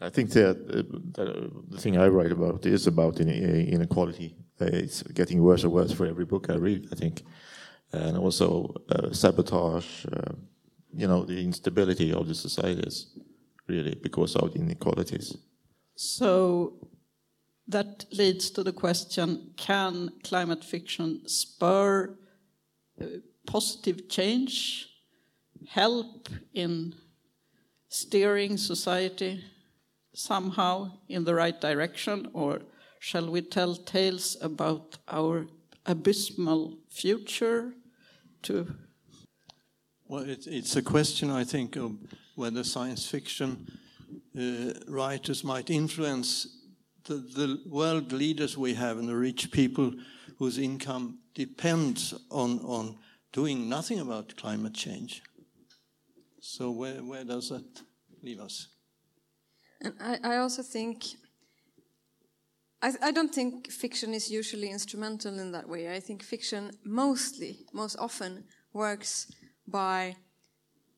I 0.00 0.10
think 0.10 0.30
that 0.30 0.56
uh, 0.56 0.82
the, 1.12 1.50
the 1.70 1.78
thing 1.78 1.96
I 1.98 2.06
write 2.08 2.32
about 2.32 2.64
is 2.66 2.86
about 2.86 3.20
inequality. 3.20 4.36
Uh, 4.60 4.66
it's 4.66 5.02
getting 5.02 5.42
worse 5.42 5.64
and 5.64 5.72
worse 5.72 5.92
for 5.92 6.06
every 6.06 6.24
book 6.24 6.46
I 6.50 6.54
read. 6.54 6.88
I 6.92 6.94
think, 6.94 7.22
and 7.92 8.16
also 8.16 8.74
uh, 8.90 9.12
sabotage. 9.12 10.06
Uh, 10.06 10.32
you 10.94 11.06
know, 11.06 11.24
the 11.24 11.42
instability 11.44 12.12
of 12.12 12.26
the 12.26 12.34
societies, 12.34 13.06
really, 13.66 13.94
because 13.94 14.36
of 14.36 14.52
the 14.52 14.60
inequalities. 14.60 15.36
So 15.94 16.74
that 17.68 18.06
leads 18.12 18.50
to 18.50 18.62
the 18.62 18.72
question 18.72 19.52
can 19.56 20.10
climate 20.24 20.64
fiction 20.64 21.28
spur 21.28 22.16
uh, 23.00 23.04
positive 23.46 24.08
change, 24.08 24.88
help 25.68 26.28
in 26.52 26.94
steering 27.88 28.56
society 28.56 29.44
somehow 30.14 30.90
in 31.08 31.24
the 31.24 31.34
right 31.34 31.60
direction, 31.60 32.28
or 32.32 32.60
shall 33.00 33.30
we 33.30 33.40
tell 33.40 33.76
tales 33.76 34.36
about 34.42 34.98
our 35.08 35.46
abysmal 35.86 36.78
future 36.90 37.72
to 38.42 38.66
Well, 40.08 40.28
it, 40.28 40.46
it's 40.46 40.76
a 40.76 40.82
question, 40.82 41.30
I 41.30 41.44
think, 41.44 41.76
of 41.76 41.92
whether 42.34 42.64
science 42.64 43.06
fiction 43.06 43.66
uh, 44.38 44.72
writers 44.86 45.44
might 45.44 45.70
influence 45.70 46.57
the, 47.08 47.14
the 47.14 47.60
world 47.66 48.12
leaders 48.12 48.56
we 48.56 48.74
have 48.74 48.98
and 48.98 49.08
the 49.08 49.16
rich 49.16 49.50
people 49.50 49.92
whose 50.38 50.58
income 50.58 51.18
depends 51.34 52.14
on, 52.30 52.60
on 52.60 52.98
doing 53.32 53.68
nothing 53.68 53.98
about 53.98 54.36
climate 54.36 54.74
change. 54.74 55.22
So 56.40 56.70
where, 56.70 57.02
where 57.02 57.24
does 57.24 57.48
that 57.48 57.82
leave 58.22 58.40
us? 58.40 58.68
And 59.80 59.94
I, 60.00 60.18
I 60.22 60.36
also 60.36 60.62
think 60.62 61.04
I, 62.80 62.92
I, 63.02 63.10
don't 63.10 63.34
think 63.34 63.70
fiction 63.72 64.14
is 64.14 64.30
usually 64.30 64.70
instrumental 64.70 65.38
in 65.38 65.50
that 65.52 65.68
way. 65.68 65.94
I 65.94 66.00
think 66.00 66.22
fiction 66.22 66.70
mostly, 66.84 67.66
most 67.72 67.96
often, 67.98 68.44
works 68.72 69.32
by 69.66 70.16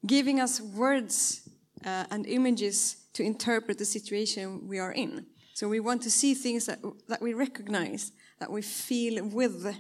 giving 0.07 0.41
us 0.41 0.61
words 0.61 1.49
uh, 1.85 2.05
and 2.11 2.27
images 2.27 2.97
to 3.15 3.23
interpret 3.23 3.79
the 3.79 3.85
situation 3.85 4.69
we 4.69 4.79
are 4.79 4.93
in. 4.93 5.27
So 5.61 5.69
we 5.69 5.81
want 5.81 6.01
to 6.05 6.11
see 6.11 6.33
things 6.33 6.65
that, 6.65 6.79
that 7.09 7.21
we 7.21 7.35
recognize, 7.35 8.13
that 8.39 8.51
we 8.51 8.63
feel 8.63 9.23
with. 9.27 9.77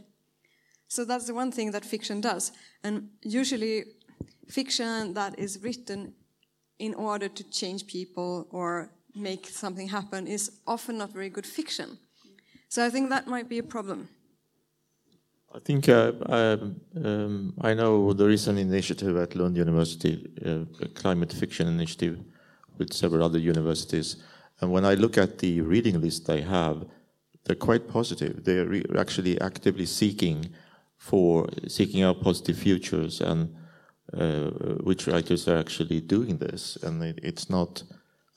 So 0.89 1.07
that's 1.07 1.27
the 1.27 1.33
one 1.33 1.51
thing 1.51 1.71
that 1.71 1.87
fiction 1.87 2.21
does. 2.21 2.53
And 2.85 3.09
usually, 3.23 3.85
fiction 4.47 5.15
that 5.15 5.39
is 5.39 5.59
written 5.63 6.13
in 6.79 6.93
order 6.93 7.29
to 7.29 7.51
change 7.51 7.87
people 7.87 8.47
or 8.51 8.91
make 9.15 9.47
something 9.47 9.89
happen 9.89 10.27
is 10.27 10.51
often 10.67 10.99
not 10.99 11.15
very 11.15 11.31
good 11.31 11.47
fiction. 11.47 11.99
So 12.69 12.85
I 12.85 12.91
think 12.91 13.09
that 13.09 13.27
might 13.27 13.49
be 13.49 13.57
a 13.57 13.63
problem. 13.63 14.11
I 15.55 15.61
think 15.61 15.89
uh, 15.89 16.13
I, 16.29 16.59
um, 17.07 17.55
I 17.63 17.73
know 17.73 18.13
there 18.13 18.29
is 18.29 18.49
an 18.49 18.59
initiative 18.59 19.17
at 19.17 19.35
Lund 19.35 19.57
University, 19.57 20.29
uh, 20.45 20.85
a 20.85 20.89
climate 20.89 21.33
fiction 21.33 21.69
initiative, 21.69 22.19
with 22.77 22.93
several 22.93 23.25
other 23.25 23.39
universities. 23.39 24.17
And 24.61 24.71
when 24.71 24.85
I 24.85 24.95
look 24.95 25.17
at 25.19 25.39
the 25.39 25.61
reading 25.61 26.01
list 26.01 26.27
they 26.27 26.43
have, 26.43 26.87
they're 27.45 27.57
quite 27.57 27.89
positive. 27.89 28.45
They're 28.45 28.99
actually 28.99 29.41
actively 29.41 29.87
seeking 29.87 30.51
for 30.97 31.49
seeking 31.67 32.03
out 32.03 32.21
positive 32.21 32.59
futures 32.59 33.21
and 33.21 33.55
uh, 34.13 34.51
which 34.83 35.07
writers 35.07 35.49
are 35.49 35.57
actually 35.57 36.01
doing 36.01 36.39
this. 36.39 36.77
And 36.83 37.03
it, 37.03 37.21
it's 37.23 37.49
not, 37.49 37.83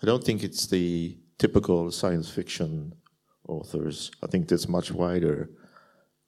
I 0.02 0.06
don't 0.06 0.24
think 0.24 0.44
it's 0.44 0.68
the 0.68 1.18
typical 1.38 1.92
science 1.92 2.30
fiction 2.30 2.94
authors. 3.48 4.12
I 4.24 4.28
think 4.28 4.48
there's 4.48 4.70
much 4.70 4.92
wider 4.92 5.50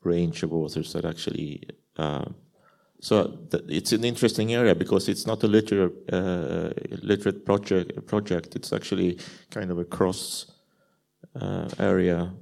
range 0.03 0.43
of 0.43 0.53
authors 0.53 0.93
that 0.93 1.05
actually. 1.05 1.63
Uh, 1.97 2.25
so 3.05 3.37
it's 3.69 3.91
an 3.91 4.03
interesting 4.03 4.55
area 4.55 4.73
because 4.73 5.07
it's 5.09 5.27
not 5.27 5.43
a 5.43 5.47
literate, 5.47 5.93
uh, 6.11 6.71
literate 7.03 7.45
project. 7.45 8.03
Project. 8.07 8.55
It's 8.55 8.73
actually 8.73 9.19
kind 9.51 9.69
of 9.69 9.77
a 9.77 9.85
cross 9.85 10.47
uh, 11.39 11.69
area, 11.77 12.33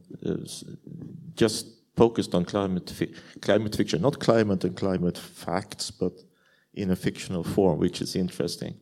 just 1.35 1.67
focused 1.97 2.33
on 2.33 2.45
climate 2.45 2.89
fi 2.89 3.07
climate 3.41 3.75
fiction, 3.75 4.01
not 4.01 4.19
climate 4.19 4.63
and 4.63 4.73
climate 4.77 5.17
facts, 5.17 5.91
but 5.91 6.13
in 6.73 6.91
a 6.91 6.95
fictional 6.95 7.43
form, 7.43 7.77
which 7.77 8.01
is 8.01 8.15
interesting. 8.15 8.73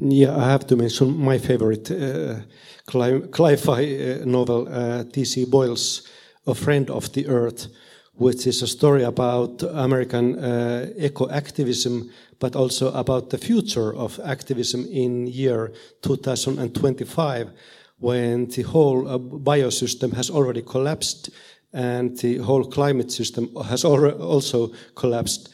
Yeah, 0.00 0.36
I 0.36 0.50
have 0.50 0.68
to 0.68 0.76
mention 0.76 1.18
my 1.18 1.38
favorite 1.38 1.90
uh, 1.90 2.42
cli-fi 2.86 3.82
uh, 3.82 4.24
novel, 4.24 4.68
uh, 4.68 5.02
T.C. 5.12 5.46
Boyle's 5.46 6.06
"A 6.46 6.54
Friend 6.54 6.88
of 6.90 7.12
the 7.12 7.26
Earth," 7.26 7.66
which 8.18 8.46
is 8.46 8.62
a 8.62 8.66
story 8.66 9.04
about 9.04 9.62
American 9.62 10.38
uh, 10.38 10.90
eco-activism, 10.96 12.10
but 12.40 12.54
also 12.56 12.92
about 12.92 13.30
the 13.30 13.38
future 13.38 13.94
of 13.94 14.20
activism 14.24 14.86
in 14.90 15.26
year 15.26 15.72
2025, 16.02 17.50
when 17.98 18.46
the 18.46 18.62
whole 18.62 19.08
uh, 19.08 19.18
biosystem 19.18 20.12
has 20.12 20.30
already 20.30 20.62
collapsed 20.62 21.30
and 21.72 22.16
the 22.18 22.38
whole 22.38 22.64
climate 22.64 23.12
system 23.12 23.54
has 23.64 23.84
also 23.84 24.72
collapsed. 24.94 25.50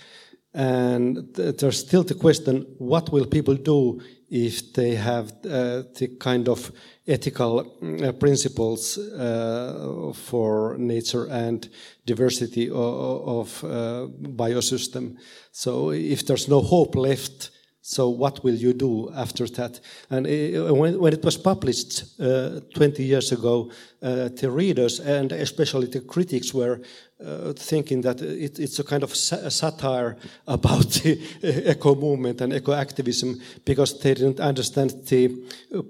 And 0.55 1.35
th 1.35 1.57
there's 1.59 1.81
still 1.81 2.05
the 2.05 2.14
question, 2.14 2.55
what 2.79 3.11
will 3.11 3.27
people 3.27 3.57
do 3.57 4.00
if 4.35 4.73
they 4.73 4.97
have 4.97 5.31
uh, 5.47 5.85
the 5.94 6.16
kind 6.18 6.49
of 6.49 6.73
ethical 7.07 7.61
uh, 7.61 8.11
principles 8.11 8.99
uh, 8.99 10.12
for 10.12 10.77
nature 10.77 11.27
and 11.27 11.68
diversity 12.05 12.68
of, 12.68 12.75
of 12.75 13.64
uh, 13.64 14.07
biosystem. 14.35 15.16
So 15.53 15.92
if 15.92 16.27
there's 16.27 16.49
no 16.49 16.61
hope 16.61 16.97
left, 16.97 17.51
so 17.87 18.09
what 18.09 18.42
will 18.42 18.55
you 18.55 18.73
do 18.73 19.12
after 19.14 19.47
that? 19.47 19.79
And 20.09 20.27
uh, 20.27 20.73
when, 20.75 20.99
when, 20.99 21.12
it 21.12 21.23
was 21.23 21.37
published 21.37 22.18
uh, 22.18 22.61
20 22.73 23.05
years 23.05 23.31
ago, 23.31 23.70
uh, 24.01 24.31
the 24.31 24.51
readers 24.51 25.01
and 25.01 25.31
especially 25.33 25.88
the 25.88 26.01
critics 26.01 26.55
were 26.55 26.81
uh, 27.23 27.53
thinking 27.53 28.01
that 28.01 28.23
it, 28.23 28.59
it's 28.59 28.79
a 28.79 28.85
kind 28.85 29.03
of 29.03 29.14
sa 29.14 29.51
satire 29.51 30.16
about 30.47 30.92
the 31.03 31.20
eco 31.70 31.94
movement 31.94 32.40
and 32.40 32.55
eco 32.55 32.73
activism 32.73 33.38
because 33.66 34.01
they 34.01 34.14
didn't 34.14 34.40
understand 34.40 34.90
the 35.09 35.29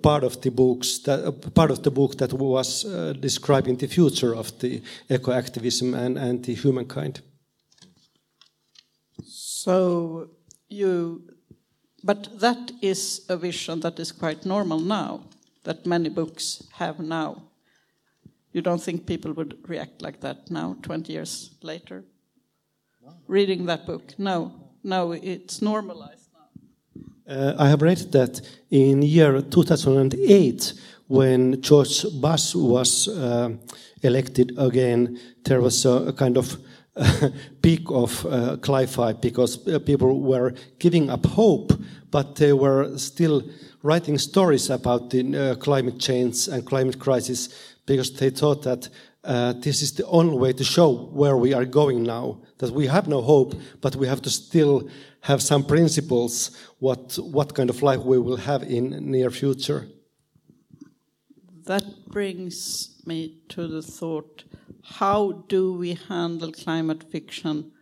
part 0.02 0.24
of 0.24 0.40
the 0.40 0.50
books 0.50 0.98
that 0.98 1.54
part 1.54 1.70
of 1.70 1.84
the 1.84 1.92
book 1.92 2.18
that 2.18 2.32
was 2.32 2.82
describing 3.20 3.76
the 3.76 3.86
future 3.86 4.34
of 4.34 4.50
the 4.58 4.82
eco 5.08 5.30
activism 5.30 5.94
and, 5.94 6.18
and 6.18 6.44
the 6.44 6.54
humankind. 6.54 7.20
So 9.22 10.30
you 10.68 11.33
but 12.04 12.38
that 12.38 12.70
is 12.82 13.24
a 13.30 13.36
vision 13.36 13.80
that 13.80 13.98
is 13.98 14.12
quite 14.12 14.44
normal 14.44 14.78
now, 14.78 15.22
that 15.62 15.86
many 15.86 16.10
books 16.10 16.62
have 16.72 17.00
now. 17.00 17.42
You 18.52 18.60
don't 18.60 18.82
think 18.82 19.06
people 19.06 19.32
would 19.32 19.56
react 19.66 20.02
like 20.02 20.20
that 20.20 20.50
now, 20.50 20.76
20 20.82 21.12
years 21.12 21.50
later? 21.62 22.04
Reading 23.26 23.64
that 23.66 23.86
book? 23.86 24.14
No, 24.18 24.52
no, 24.82 25.12
it's 25.12 25.62
normalized 25.62 26.28
now. 26.34 27.34
Uh, 27.34 27.54
I 27.58 27.68
have 27.68 27.80
read 27.80 28.12
that 28.12 28.40
in 28.70 29.00
year 29.00 29.40
2008, 29.40 30.74
when 31.08 31.60
George 31.62 32.04
Bush 32.20 32.54
was 32.54 33.08
uh, 33.08 33.50
elected 34.02 34.52
again, 34.58 35.18
there 35.44 35.62
was 35.62 35.86
a, 35.86 36.08
a 36.08 36.12
kind 36.12 36.36
of 36.36 36.58
peak 37.62 37.82
of 37.88 38.24
uh, 38.26 38.56
cli-fi 38.58 39.12
because 39.12 39.66
uh, 39.66 39.78
people 39.80 40.20
were 40.20 40.54
giving 40.78 41.10
up 41.10 41.26
hope, 41.26 41.72
but 42.10 42.36
they 42.36 42.52
were 42.52 42.96
still 42.98 43.42
writing 43.82 44.18
stories 44.18 44.70
about 44.70 45.10
the 45.10 45.36
uh, 45.36 45.54
climate 45.56 45.98
change 45.98 46.48
and 46.48 46.64
climate 46.64 46.98
crisis 46.98 47.48
because 47.86 48.12
they 48.12 48.30
thought 48.30 48.62
that 48.62 48.88
uh, 49.24 49.54
this 49.54 49.82
is 49.82 49.92
the 49.92 50.06
only 50.06 50.36
way 50.36 50.52
to 50.52 50.64
show 50.64 50.90
where 51.12 51.36
we 51.36 51.54
are 51.54 51.64
going 51.64 52.02
now. 52.02 52.40
That 52.58 52.70
we 52.70 52.86
have 52.86 53.08
no 53.08 53.20
hope, 53.22 53.54
but 53.80 53.96
we 53.96 54.06
have 54.06 54.22
to 54.22 54.30
still 54.30 54.88
have 55.20 55.42
some 55.42 55.64
principles 55.64 56.50
what 56.78 57.18
what 57.18 57.54
kind 57.54 57.70
of 57.70 57.82
life 57.82 58.00
we 58.00 58.18
will 58.18 58.36
have 58.36 58.62
in 58.62 59.10
near 59.10 59.30
future. 59.30 59.88
That 61.64 61.84
brings 62.08 63.00
me 63.06 63.40
to 63.48 63.66
the 63.66 63.82
thought 63.82 64.44
how 64.84 65.44
do 65.48 65.72
we 65.72 65.94
handle 65.94 66.52
climate 66.52 67.04
fiction 67.10 67.72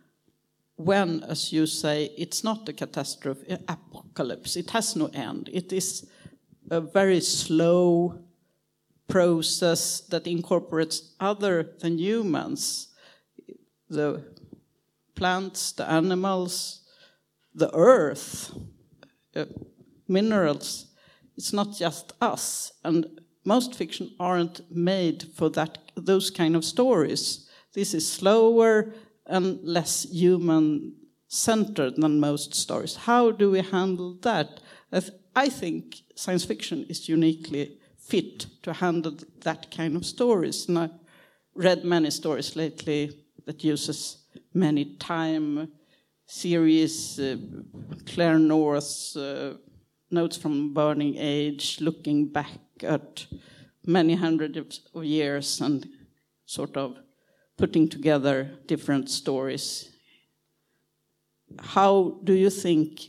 when, 0.75 1.23
as 1.23 1.53
you 1.53 1.65
say, 1.65 2.11
it's 2.17 2.43
not 2.43 2.67
a 2.67 2.73
catastrophe, 2.73 3.57
apocalypse, 3.67 4.55
it 4.55 4.71
has 4.71 4.95
no 4.95 5.07
end. 5.13 5.49
It 5.53 5.71
is 5.71 6.09
a 6.71 6.81
very 6.81 7.21
slow 7.21 8.19
process 9.07 10.01
that 10.09 10.25
incorporates 10.25 11.13
other 11.19 11.75
than 11.79 11.99
humans, 11.99 12.87
the 13.89 14.23
plants, 15.15 15.73
the 15.73 15.89
animals, 15.89 16.81
the 17.53 17.73
earth, 17.75 18.55
uh, 19.35 19.45
minerals. 20.07 20.87
It's 21.37 21.53
not 21.53 21.75
just 21.75 22.13
us. 22.21 22.71
And 22.83 23.21
most 23.45 23.75
fiction 23.75 24.11
aren't 24.19 24.61
made 24.71 25.23
for 25.35 25.49
that 25.51 25.77
those 25.95 26.29
kind 26.29 26.55
of 26.55 26.65
stories. 26.65 27.49
This 27.73 27.93
is 27.93 28.11
slower 28.11 28.93
and 29.25 29.59
less 29.63 30.03
human 30.03 30.93
centered 31.27 31.95
than 31.95 32.19
most 32.19 32.53
stories. 32.53 32.95
How 32.95 33.31
do 33.31 33.51
we 33.51 33.61
handle 33.61 34.17
that? 34.21 34.59
I 35.35 35.49
think 35.49 36.03
science 36.15 36.45
fiction 36.45 36.85
is 36.89 37.09
uniquely 37.09 37.79
fit 37.97 38.45
to 38.63 38.73
handle 38.73 39.17
that 39.41 39.71
kind 39.71 39.95
of 39.95 40.05
stories. 40.05 40.67
And 40.67 40.77
I've 40.77 40.91
read 41.55 41.83
many 41.83 42.11
stories 42.11 42.55
lately 42.55 43.11
that 43.45 43.63
uses 43.63 44.17
many 44.53 44.95
time 44.95 45.71
series, 46.25 47.19
uh, 47.19 47.37
Claire 48.05 48.39
North's 48.39 49.15
uh, 49.15 49.55
Notes 50.11 50.37
from 50.37 50.73
Burning 50.73 51.15
Age, 51.17 51.79
looking 51.81 52.27
back 52.27 52.59
at 52.83 53.25
many 53.85 54.15
hundreds 54.15 54.81
of 54.93 55.03
years 55.03 55.61
and 55.61 55.87
sort 56.45 56.77
of 56.77 56.97
putting 57.57 57.89
together 57.89 58.51
different 58.67 59.09
stories. 59.09 59.91
How 61.59 62.19
do 62.23 62.33
you 62.33 62.49
think 62.49 63.01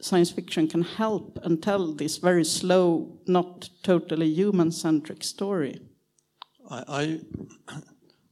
science 0.00 0.30
fiction 0.30 0.66
can 0.68 0.82
help 0.82 1.38
and 1.44 1.62
tell 1.62 1.92
this 1.92 2.16
very 2.16 2.44
slow, 2.44 3.20
not 3.26 3.70
totally 3.82 4.28
human-centric 4.28 5.22
story? 5.22 5.80
I, 6.68 7.20
I, 7.68 7.80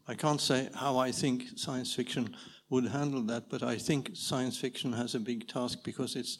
I 0.08 0.14
can't 0.14 0.40
say 0.40 0.68
how 0.74 0.98
I 0.98 1.12
think 1.12 1.44
science 1.56 1.94
fiction 1.94 2.34
would 2.70 2.86
handle 2.86 3.22
that, 3.22 3.48
but 3.48 3.62
I 3.62 3.76
think 3.76 4.10
science 4.14 4.56
fiction 4.56 4.92
has 4.92 5.14
a 5.14 5.20
big 5.20 5.46
task 5.46 5.78
because 5.84 6.16
it's 6.16 6.38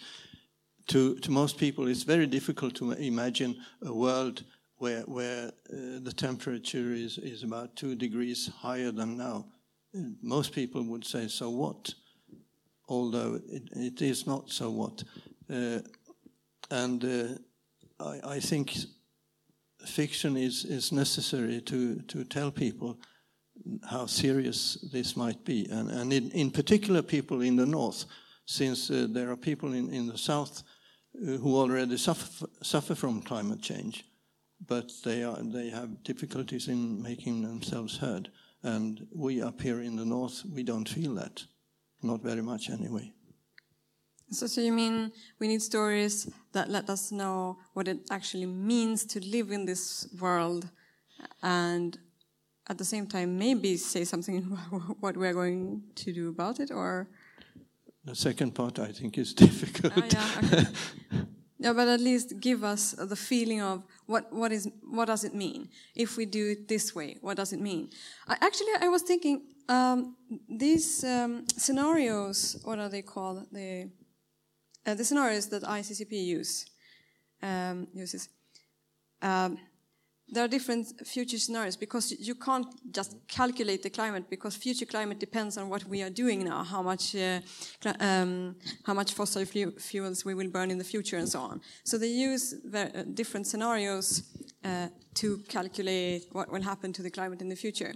to, 0.91 1.15
to 1.17 1.31
most 1.31 1.57
people 1.57 1.87
it's 1.87 2.03
very 2.03 2.27
difficult 2.27 2.75
to 2.75 2.93
imagine 2.93 3.57
a 3.83 3.93
world 3.93 4.45
where, 4.79 5.03
where 5.03 5.49
uh, 5.49 6.01
the 6.03 6.13
temperature 6.17 6.93
is, 6.93 7.19
is 7.19 7.43
about 7.43 7.77
two 7.77 7.95
degrees 7.95 8.51
higher 8.59 8.91
than 8.91 9.17
now. 9.17 9.47
Most 10.23 10.53
people 10.53 10.83
would 10.85 11.05
say, 11.05 11.29
so 11.29 11.51
what? 11.51 11.95
Although 12.89 13.41
it, 13.49 13.63
it 13.73 14.03
is 14.03 14.27
not 14.27 14.51
so 14.51 14.71
what. 14.71 15.05
Uh, 15.53 15.81
and 16.71 17.05
uh, 17.05 18.05
I, 18.05 18.37
I 18.37 18.41
think 18.41 18.75
fiction 19.87 20.37
is, 20.37 20.65
is 20.65 20.93
necessary 20.93 21.61
to, 21.61 22.01
to 22.03 22.25
tell 22.25 22.51
people 22.51 22.99
how 23.89 24.07
serious 24.07 24.79
this 24.93 25.17
might 25.17 25.45
be. 25.45 25.67
And, 25.71 25.91
and 25.91 26.13
in, 26.13 26.31
in 26.31 26.51
particular, 26.51 27.03
people 27.03 27.43
in 27.43 27.57
the 27.57 27.67
north, 27.67 28.07
since 28.47 28.91
uh, 28.91 29.07
there 29.11 29.31
are 29.31 29.37
people 29.37 29.75
in, 29.75 29.93
in 29.93 30.07
the 30.07 30.19
south 30.19 30.63
Uh, 31.15 31.37
who 31.39 31.57
already 31.57 31.97
suffer, 31.97 32.47
suffer 32.63 32.95
from 32.95 33.21
climate 33.21 33.61
change, 33.61 34.05
but 34.67 34.93
they, 35.05 35.25
are, 35.25 35.37
they 35.43 35.69
have 35.69 36.03
difficulties 36.05 36.69
in 36.69 37.03
making 37.03 37.43
themselves 37.43 37.99
heard. 37.99 38.31
And 38.63 39.07
we 39.15 39.43
up 39.43 39.61
here 39.61 39.81
in 39.81 39.97
the 39.97 40.05
north, 40.05 40.45
we 40.55 40.63
don't 40.63 40.89
feel 40.89 41.15
that. 41.15 41.43
Not 42.03 42.23
very 42.23 42.43
much 42.43 42.71
anyway. 42.71 43.13
So, 44.31 44.47
so 44.47 44.61
you 44.61 44.73
mean 44.73 45.11
we 45.41 45.49
need 45.49 45.61
stories 45.61 46.31
that 46.53 46.71
let 46.71 46.89
us 46.89 47.11
know 47.11 47.59
what 47.75 47.89
it 47.89 47.99
actually 48.11 48.47
means 48.47 49.05
to 49.07 49.21
live 49.21 49.51
in 49.51 49.67
this 49.67 50.09
world 50.21 50.71
and 51.43 51.99
at 52.69 52.79
the 52.79 52.85
same 52.85 53.09
time 53.09 53.37
maybe 53.37 53.77
say 53.77 54.05
something 54.05 54.39
about 54.73 54.97
what 55.01 55.17
we're 55.17 55.35
going 55.35 55.83
to 55.97 56.13
do 56.13 56.29
about 56.29 56.61
it 56.61 56.71
or 56.71 57.09
the 58.05 58.15
second 58.15 58.55
part 58.55 58.79
i 58.79 58.93
think 58.93 59.19
is 59.19 59.35
difficult. 59.47 59.97
Uh, 59.97 60.03
yeah, 60.09 60.29
okay. 60.45 60.67
yeah 61.59 61.73
but 61.73 61.89
at 61.89 62.01
least 62.01 62.41
give 62.41 62.65
us 62.65 62.93
the 62.93 63.17
feeling 63.17 63.61
of 63.61 63.85
what, 64.07 64.33
what 64.33 64.51
is 64.51 64.69
what 64.91 65.07
does 65.07 65.25
it 65.25 65.35
mean? 65.35 65.69
If 65.95 66.17
we 66.17 66.27
do 66.27 66.51
it 66.51 66.67
this 66.67 66.95
way 66.95 67.19
what 67.21 67.37
does 67.37 67.53
it 67.53 67.61
mean? 67.61 67.91
I, 68.27 68.37
actually 68.41 68.75
i 68.81 68.89
was 68.89 69.03
thinking 69.03 69.43
um, 69.69 70.17
these 70.49 71.05
um, 71.05 71.45
scenarios 71.57 72.61
what 72.65 72.79
are 72.79 72.89
they 72.89 73.03
called? 73.03 73.47
The 73.53 73.91
uh, 74.87 74.95
the 74.95 75.05
scenarios 75.05 75.49
that 75.49 75.63
ICCP 75.63 76.13
use 76.13 76.67
um, 77.43 77.87
uses 77.93 78.29
um, 79.23 79.59
there 80.33 80.45
are 80.45 80.49
different 80.49 81.07
future 81.07 81.39
scenarios 81.39 81.77
because 81.77 82.13
you 82.19 82.35
can't 82.35 82.67
just 82.93 83.17
calculate 83.29 83.83
the 83.83 83.91
climate 83.91 84.25
because 84.31 84.57
future 84.57 84.87
climate 84.87 85.19
depends 85.19 85.57
on 85.57 85.69
what 85.69 85.85
we 85.85 86.03
are 86.03 86.11
doing 86.11 86.45
now, 86.45 86.63
how 86.63 86.83
much 86.83 87.17
uh, 87.17 87.41
um, 88.01 88.57
how 88.85 88.95
much 88.95 89.13
fossil 89.15 89.45
fuels 89.45 90.25
we 90.25 90.35
will 90.35 90.49
burn 90.49 90.71
in 90.71 90.79
the 90.79 90.85
future, 90.85 91.17
and 91.17 91.29
so 91.29 91.41
on. 91.41 91.61
So 91.85 91.99
they 91.99 92.09
use 92.09 92.55
uh, 92.75 93.05
different 93.15 93.47
scenarios 93.47 94.23
uh, 94.65 94.89
to 95.15 95.39
calculate 95.49 96.27
what 96.33 96.51
will 96.53 96.63
happen 96.63 96.93
to 96.93 97.03
the 97.03 97.11
climate 97.11 97.41
in 97.41 97.49
the 97.49 97.57
future. 97.57 97.95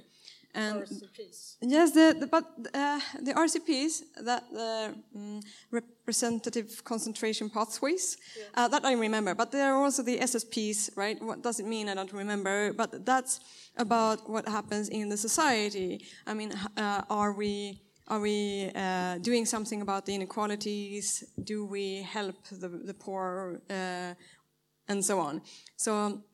And 0.55 0.83
RCPs. 0.83 1.57
Yes, 1.63 1.91
the, 1.91 2.17
the 2.21 2.27
but 2.27 2.45
uh, 2.73 3.01
the 3.21 3.35
RCPs 3.35 4.03
that 4.23 4.45
the 4.53 4.95
um, 5.17 5.41
representative 5.71 6.85
concentration 6.85 7.51
pathways 7.51 8.17
yeah. 8.39 8.45
uh, 8.55 8.69
that 8.69 8.85
I 8.85 8.93
remember, 8.93 9.35
but 9.35 9.51
there 9.51 9.75
are 9.75 9.83
also 9.83 10.03
the 10.03 10.19
SSPs, 10.19 10.97
right? 10.97 11.21
What 11.21 11.43
does 11.43 11.59
it 11.59 11.67
mean? 11.67 11.89
I 11.89 11.95
don't 11.95 12.13
remember, 12.13 12.73
but 12.73 13.05
that's 13.05 13.41
about 13.77 14.31
what 14.31 14.49
happens 14.49 14.89
in 14.89 15.09
the 15.09 15.17
society. 15.17 16.05
I 16.27 16.35
mean, 16.35 16.53
uh, 16.77 17.03
are 17.11 17.33
we 17.33 17.81
are 18.07 18.21
we 18.21 18.71
uh, 18.75 19.19
doing 19.19 19.47
something 19.47 19.81
about 19.81 20.05
the 20.05 20.15
inequalities? 20.15 21.25
Do 21.43 21.65
we 21.65 22.03
help 22.03 22.37
the, 22.51 22.69
the 22.69 22.93
poor, 22.93 23.63
uh, 23.71 24.13
and 24.89 25.03
so 25.03 25.19
on? 25.21 25.41
So 25.77 25.95
um, 25.95 26.25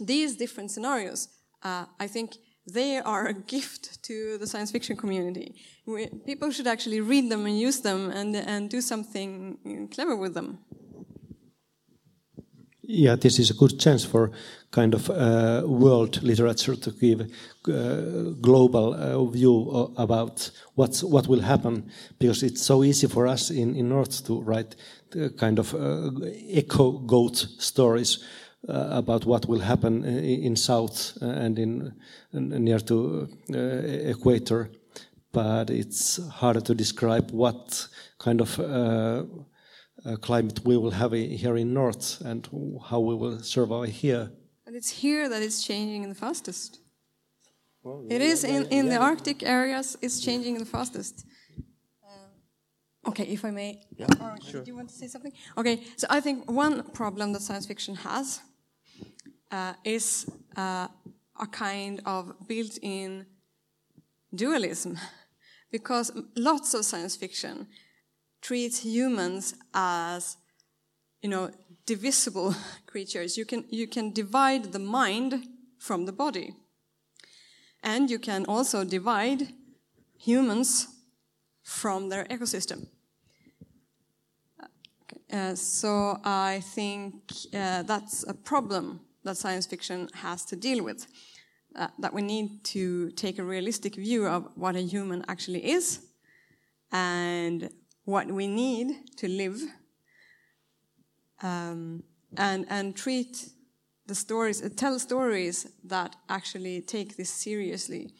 these 0.00 0.34
different 0.34 0.72
scenarios, 0.72 1.28
uh, 1.62 1.84
I 2.00 2.08
think 2.08 2.34
they 2.66 2.98
are 2.98 3.26
a 3.26 3.34
gift 3.34 4.02
to 4.04 4.38
the 4.38 4.46
science 4.46 4.70
fiction 4.70 4.96
community. 4.96 5.54
We, 5.86 6.06
people 6.26 6.50
should 6.50 6.66
actually 6.66 7.00
read 7.00 7.30
them 7.30 7.44
and 7.46 7.58
use 7.58 7.80
them 7.80 8.10
and, 8.10 8.34
and 8.34 8.70
do 8.70 8.80
something 8.80 9.88
clever 9.92 10.16
with 10.16 10.34
them. 10.34 10.58
Yeah, 12.86 13.16
this 13.16 13.38
is 13.38 13.50
a 13.50 13.54
good 13.54 13.80
chance 13.80 14.04
for 14.04 14.30
kind 14.70 14.94
of 14.94 15.08
uh, 15.08 15.62
world 15.64 16.22
literature 16.22 16.76
to 16.76 16.90
give 16.90 17.22
uh, 17.22 18.32
global 18.42 18.92
uh, 18.92 19.24
view 19.24 19.92
about 19.96 20.50
what's, 20.74 21.02
what 21.02 21.26
will 21.26 21.40
happen 21.40 21.90
because 22.18 22.42
it's 22.42 22.62
so 22.62 22.84
easy 22.84 23.06
for 23.06 23.26
us 23.26 23.50
in, 23.50 23.74
in 23.74 23.88
North 23.88 24.26
to 24.26 24.42
write 24.42 24.76
kind 25.38 25.58
of 25.58 25.74
uh, 25.74 26.10
echo 26.50 26.92
goat 26.92 27.36
stories 27.58 28.18
uh, 28.22 28.43
about 28.68 29.26
what 29.26 29.46
will 29.46 29.60
happen 29.60 30.04
in 30.04 30.56
south 30.56 31.18
uh, 31.20 31.26
and 31.26 31.58
in 31.58 31.94
near 32.32 32.78
to 32.78 33.28
uh, 33.52 33.58
equator 34.10 34.70
but 35.34 35.68
it's 35.68 36.20
harder 36.28 36.60
to 36.60 36.74
describe 36.74 37.30
what 37.32 37.88
kind 38.18 38.40
of 38.40 38.58
uh, 38.60 39.24
climate 40.20 40.60
we 40.64 40.76
will 40.76 40.92
have 40.92 41.12
here 41.12 41.56
in 41.56 41.74
north 41.74 42.20
and 42.24 42.48
how 42.88 43.00
we 43.00 43.14
will 43.14 43.40
survive 43.40 43.88
here. 43.88 44.30
And 44.66 44.76
it's 44.76 44.90
here 44.90 45.28
that 45.28 45.42
it's 45.42 45.62
changing 45.62 46.08
the 46.08 46.14
fastest. 46.14 46.80
Well, 47.82 48.04
yeah, 48.06 48.16
it 48.16 48.22
is 48.22 48.44
in, 48.44 48.66
in 48.66 48.86
yeah. 48.86 48.92
the 48.92 48.98
Arctic 48.98 49.42
areas, 49.42 49.96
it's 50.00 50.20
changing 50.20 50.58
the 50.58 50.64
fastest. 50.64 51.26
Uh, 52.02 53.08
okay, 53.08 53.24
if 53.24 53.44
I 53.44 53.50
may. 53.50 53.82
Yeah, 53.96 54.06
sure. 54.50 54.62
Do 54.62 54.70
you 54.70 54.76
want 54.76 54.88
to 54.88 54.94
say 54.94 55.08
something? 55.08 55.32
Okay, 55.58 55.82
so 55.96 56.06
I 56.08 56.20
think 56.20 56.50
one 56.50 56.82
problem 56.92 57.32
that 57.32 57.42
science 57.42 57.66
fiction 57.66 57.94
has 57.96 58.40
uh, 59.54 59.74
is 59.84 60.26
uh, 60.56 60.88
a 61.40 61.46
kind 61.46 62.00
of 62.04 62.34
built-in 62.48 63.26
dualism, 64.34 64.98
because 65.70 66.10
lots 66.36 66.74
of 66.74 66.84
science 66.84 67.16
fiction 67.16 67.68
treats 68.42 68.80
humans 68.80 69.54
as, 69.72 70.36
you 71.22 71.28
know, 71.28 71.50
divisible 71.86 72.54
creatures. 72.86 73.36
You 73.38 73.44
can 73.44 73.64
you 73.70 73.86
can 73.86 74.12
divide 74.12 74.72
the 74.72 74.78
mind 74.78 75.46
from 75.78 76.06
the 76.06 76.12
body, 76.12 76.54
and 77.82 78.10
you 78.10 78.18
can 78.18 78.44
also 78.46 78.84
divide 78.84 79.48
humans 80.18 80.88
from 81.62 82.08
their 82.08 82.24
ecosystem. 82.24 82.88
Uh, 85.32 85.54
so 85.54 86.18
I 86.24 86.60
think 86.74 87.14
uh, 87.52 87.82
that's 87.82 88.24
a 88.28 88.34
problem 88.34 89.00
that 89.24 89.36
science 89.36 89.66
fiction 89.66 90.08
has 90.14 90.44
to 90.46 90.56
deal 90.56 90.84
with. 90.84 91.06
Uh, 91.76 91.88
that 91.98 92.14
we 92.14 92.22
need 92.22 92.62
to 92.62 93.10
take 93.12 93.40
a 93.40 93.42
realistic 93.42 93.96
view 93.96 94.26
of 94.28 94.48
what 94.54 94.76
a 94.76 94.80
human 94.80 95.24
actually 95.26 95.72
is 95.72 96.06
and 96.92 97.68
what 98.04 98.28
we 98.28 98.46
need 98.46 98.94
to 99.16 99.26
live 99.26 99.60
um, 101.42 102.04
and, 102.36 102.64
and 102.70 102.94
treat 102.94 103.48
the 104.06 104.14
stories, 104.14 104.62
uh, 104.62 104.68
tell 104.76 104.98
stories 104.98 105.66
that 105.82 106.14
actually 106.28 106.80
take 106.80 107.16
this 107.16 107.30
seriously. 107.30 108.12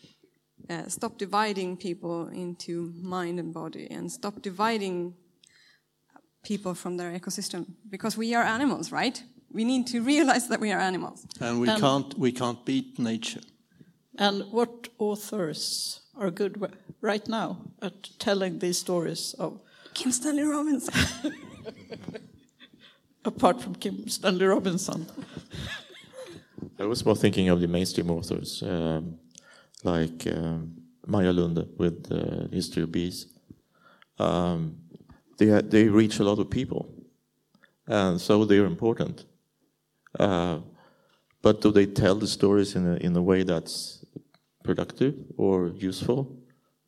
Uh, 0.68 0.88
stop 0.88 1.18
dividing 1.18 1.76
people 1.76 2.28
into 2.28 2.92
mind 3.00 3.38
and 3.38 3.52
body 3.52 3.86
and 3.90 4.10
stop 4.10 4.40
dividing 4.40 5.14
people 6.42 6.74
from 6.74 6.96
their 6.96 7.16
ecosystem 7.18 7.66
because 7.90 8.16
we 8.16 8.34
are 8.34 8.42
animals, 8.42 8.90
right? 8.90 9.22
We 9.54 9.64
need 9.64 9.86
to 9.86 10.00
realize 10.00 10.48
that 10.48 10.60
we 10.60 10.72
are 10.72 10.80
animals. 10.80 11.24
And 11.40 11.60
we, 11.60 11.68
can't, 11.68 12.18
we 12.18 12.32
can't 12.32 12.64
beat 12.64 12.98
nature. 12.98 13.40
And 14.18 14.42
what 14.50 14.88
authors 14.98 16.00
are 16.16 16.30
good 16.30 16.60
right 17.00 17.26
now 17.28 17.58
at 17.80 18.18
telling 18.18 18.58
these 18.58 18.78
stories 18.78 19.34
of 19.38 19.60
Kim 19.94 20.10
Stanley 20.10 20.42
Robinson? 20.42 20.94
Apart 23.24 23.62
from 23.62 23.76
Kim 23.76 24.08
Stanley 24.08 24.46
Robinson. 24.46 25.06
I 26.80 26.86
was 26.86 27.06
more 27.06 27.14
thinking 27.14 27.48
of 27.48 27.60
the 27.60 27.68
mainstream 27.68 28.10
authors, 28.10 28.60
um, 28.62 29.18
like 29.84 30.26
um, 30.26 30.82
Maja 31.06 31.32
Lunde 31.32 31.68
with 31.78 32.08
the 32.08 32.48
History 32.52 32.82
of 32.82 32.90
Bees. 32.90 33.26
Um, 34.18 34.78
they, 35.38 35.46
they 35.62 35.84
reach 35.84 36.18
a 36.18 36.24
lot 36.24 36.40
of 36.40 36.50
people, 36.50 36.92
and 37.86 38.20
so 38.20 38.44
they're 38.44 38.66
important. 38.66 39.24
Uh, 40.18 40.60
but 41.42 41.60
do 41.60 41.70
they 41.70 41.86
tell 41.86 42.14
the 42.14 42.26
stories 42.26 42.74
in 42.74 42.86
a, 42.86 42.96
in 42.96 43.16
a 43.16 43.22
way 43.22 43.42
that's 43.42 44.04
productive 44.62 45.14
or 45.36 45.68
useful 45.76 46.36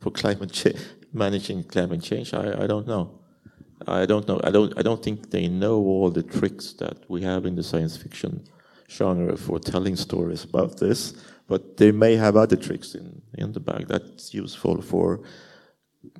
for 0.01 0.11
climate 0.11 0.53
change, 0.53 0.81
managing 1.13 1.65
climate 1.65 2.03
change? 2.03 2.33
I, 2.33 2.65
I 2.65 2.67
don't 2.67 2.87
know. 2.87 3.21
I 3.87 4.07
don't 4.07 4.27
know. 4.27 4.41
I 4.43 4.51
don't. 4.51 4.73
I 4.79 4.83
don't 4.83 5.03
think 5.03 5.31
they 5.31 5.49
know 5.49 5.77
all 5.77 6.11
the 6.11 6.23
tricks 6.23 6.73
that 6.75 6.97
we 7.09 7.23
have 7.23 7.45
in 7.45 7.55
the 7.55 7.63
science 7.63 7.97
fiction 7.97 8.43
genre 8.89 9.37
for 9.37 9.59
telling 9.59 9.97
stories 9.97 10.45
about 10.45 10.79
this. 10.79 11.15
But 11.47 11.77
they 11.77 11.93
may 11.93 12.17
have 12.17 12.37
other 12.37 12.57
tricks 12.57 12.95
in, 12.95 13.23
in 13.39 13.53
the 13.53 13.61
bag 13.61 13.87
that's 13.87 14.35
useful 14.35 14.81
for 14.83 15.21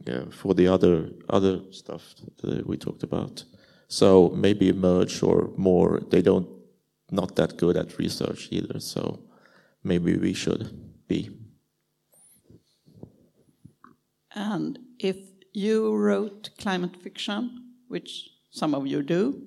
yeah, 0.07 0.25
for 0.31 0.55
the 0.55 0.69
other 0.69 1.11
other 1.29 1.61
stuff 1.71 2.15
that 2.43 2.67
we 2.67 2.77
talked 2.77 3.03
about. 3.03 3.45
So 3.89 4.31
maybe 4.31 4.73
merge 4.73 5.23
or 5.23 5.51
more. 5.57 6.01
They 6.11 6.23
don't 6.23 6.49
not 7.11 7.37
that 7.37 7.57
good 7.57 7.77
at 7.77 7.99
research 7.99 8.49
either. 8.51 8.81
So 8.81 9.21
maybe 9.83 10.17
we 10.17 10.33
should 10.33 10.71
be. 11.09 11.31
And 14.35 14.79
if 14.99 15.17
you 15.53 15.95
wrote 15.95 16.51
climate 16.59 16.97
fiction, 17.03 17.73
which 17.89 18.29
some 18.51 18.75
of 18.75 18.87
you 18.87 19.03
do, 19.03 19.43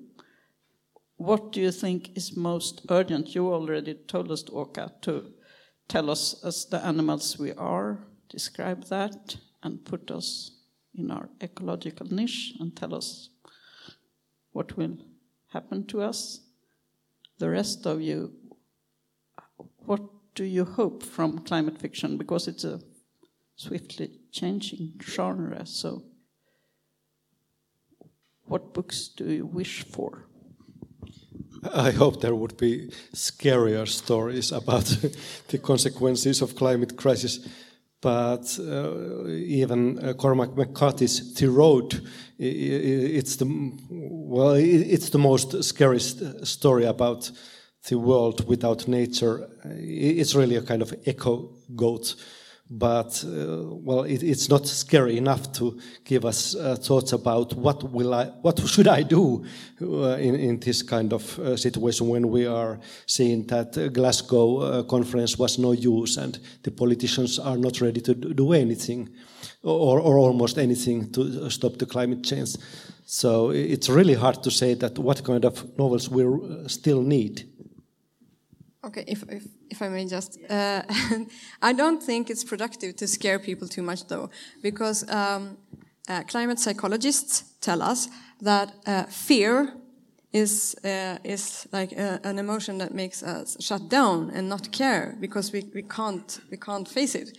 what 1.16 1.52
do 1.52 1.60
you 1.60 1.70
think 1.70 2.16
is 2.16 2.36
most 2.36 2.86
urgent? 2.88 3.34
You 3.34 3.52
already 3.52 3.94
told 3.94 4.32
us, 4.32 4.44
Oka, 4.50 4.92
to 5.02 5.32
tell 5.86 6.10
us 6.10 6.42
as 6.42 6.64
the 6.64 6.84
animals 6.84 7.38
we 7.38 7.52
are, 7.52 8.06
describe 8.28 8.84
that, 8.86 9.36
and 9.62 9.84
put 9.84 10.10
us 10.10 10.52
in 10.94 11.10
our 11.10 11.28
ecological 11.42 12.06
niche 12.06 12.54
and 12.58 12.74
tell 12.74 12.94
us 12.94 13.28
what 14.52 14.76
will 14.76 14.96
happen 15.48 15.86
to 15.86 16.02
us. 16.02 16.40
The 17.40 17.48
rest 17.48 17.86
of 17.86 18.02
you, 18.02 18.34
what 19.86 20.02
do 20.34 20.44
you 20.44 20.66
hope 20.66 21.02
from 21.02 21.38
climate 21.38 21.78
fiction? 21.78 22.18
Because 22.18 22.46
it's 22.46 22.64
a 22.64 22.80
swiftly 23.56 24.10
changing 24.30 25.00
genre, 25.02 25.64
so 25.64 26.02
what 28.44 28.74
books 28.74 29.08
do 29.08 29.32
you 29.32 29.46
wish 29.46 29.84
for? 29.84 30.26
I 31.72 31.92
hope 31.92 32.20
there 32.20 32.34
would 32.34 32.58
be 32.58 32.92
scarier 33.14 33.88
stories 33.88 34.52
about 34.52 34.84
the 35.48 35.58
consequences 35.58 36.42
of 36.42 36.56
climate 36.56 36.98
crisis. 36.98 37.48
But 38.00 38.58
uh, 38.58 39.26
even 39.28 39.98
uh, 39.98 40.14
Cormac 40.14 40.56
McCarthy's 40.56 41.34
The 41.34 41.50
Road, 41.50 42.00
it's 42.38 43.36
the 43.36 43.46
well, 43.90 44.54
it's 44.54 45.10
the 45.10 45.18
most 45.18 45.62
scariest 45.62 46.46
story 46.46 46.84
about 46.84 47.30
the 47.88 47.98
world 47.98 48.48
without 48.48 48.88
nature. 48.88 49.50
It's 49.64 50.34
really 50.34 50.56
a 50.56 50.62
kind 50.62 50.80
of 50.80 50.94
echo 51.04 51.50
goat 51.76 52.14
but 52.70 53.24
uh, 53.24 53.64
well, 53.66 54.04
it, 54.04 54.22
it's 54.22 54.48
not 54.48 54.64
scary 54.66 55.16
enough 55.16 55.52
to 55.52 55.76
give 56.04 56.24
us 56.24 56.54
uh, 56.54 56.76
thoughts 56.76 57.12
about 57.12 57.52
what 57.54 57.82
will 57.90 58.14
I, 58.14 58.26
what 58.42 58.60
should 58.68 58.86
I 58.86 59.02
do 59.02 59.44
uh, 59.82 60.16
in, 60.18 60.36
in 60.36 60.60
this 60.60 60.82
kind 60.82 61.12
of 61.12 61.38
uh, 61.40 61.56
situation 61.56 62.08
when 62.08 62.30
we 62.30 62.46
are 62.46 62.78
seeing 63.06 63.44
that 63.48 63.92
Glasgow 63.92 64.58
uh, 64.58 64.82
conference 64.84 65.36
was 65.36 65.58
no 65.58 65.72
use 65.72 66.16
and 66.16 66.38
the 66.62 66.70
politicians 66.70 67.40
are 67.40 67.56
not 67.56 67.80
ready 67.80 68.00
to 68.02 68.14
do 68.14 68.52
anything 68.52 69.08
or, 69.64 69.98
or 69.98 70.18
almost 70.18 70.56
anything 70.56 71.10
to 71.10 71.50
stop 71.50 71.76
the 71.76 71.86
climate 71.86 72.22
change. 72.22 72.54
So 73.04 73.50
it's 73.50 73.88
really 73.88 74.14
hard 74.14 74.44
to 74.44 74.50
say 74.52 74.74
that 74.74 74.96
what 74.96 75.24
kind 75.24 75.44
of 75.44 75.76
novels 75.76 76.08
we 76.08 76.24
uh, 76.24 76.68
still 76.68 77.02
need. 77.02 77.48
Okay, 78.84 79.04
if, 79.08 79.24
if, 79.28 79.42
if 79.70 79.80
I 79.82 79.88
may 79.88 80.06
just, 80.06 80.38
uh, 80.48 80.82
I 81.62 81.72
don't 81.72 82.02
think 82.02 82.28
it's 82.30 82.44
productive 82.44 82.96
to 82.96 83.06
scare 83.06 83.38
people 83.38 83.68
too 83.68 83.82
much 83.82 84.06
though, 84.08 84.30
because 84.62 85.08
um, 85.08 85.56
uh, 86.08 86.22
climate 86.24 86.58
psychologists 86.58 87.44
tell 87.60 87.82
us 87.82 88.08
that 88.40 88.72
uh, 88.86 89.04
fear 89.04 89.72
is 90.32 90.76
uh, 90.84 91.18
is 91.24 91.66
like 91.72 91.92
a, 91.92 92.20
an 92.22 92.38
emotion 92.38 92.78
that 92.78 92.94
makes 92.94 93.22
us 93.22 93.56
shut 93.60 93.88
down 93.88 94.30
and 94.30 94.48
not 94.48 94.70
care 94.70 95.16
because 95.20 95.52
we, 95.52 95.64
we 95.74 95.82
can't 95.82 96.40
we 96.50 96.56
can't 96.56 96.88
face 96.88 97.14
it. 97.14 97.36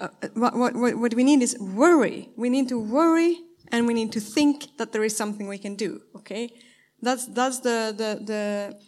Uh, 0.00 0.08
what, 0.34 0.54
what, 0.74 0.96
what 0.96 1.14
we 1.14 1.24
need 1.24 1.42
is 1.42 1.56
worry. 1.58 2.28
We 2.36 2.50
need 2.50 2.68
to 2.68 2.78
worry 2.78 3.38
and 3.72 3.86
we 3.86 3.94
need 3.94 4.12
to 4.12 4.20
think 4.20 4.76
that 4.76 4.92
there 4.92 5.04
is 5.04 5.16
something 5.16 5.48
we 5.48 5.58
can 5.58 5.74
do. 5.74 6.00
Okay, 6.16 6.52
that's 7.00 7.26
that's 7.26 7.60
the 7.60 7.94
the 7.96 8.24
the 8.24 8.78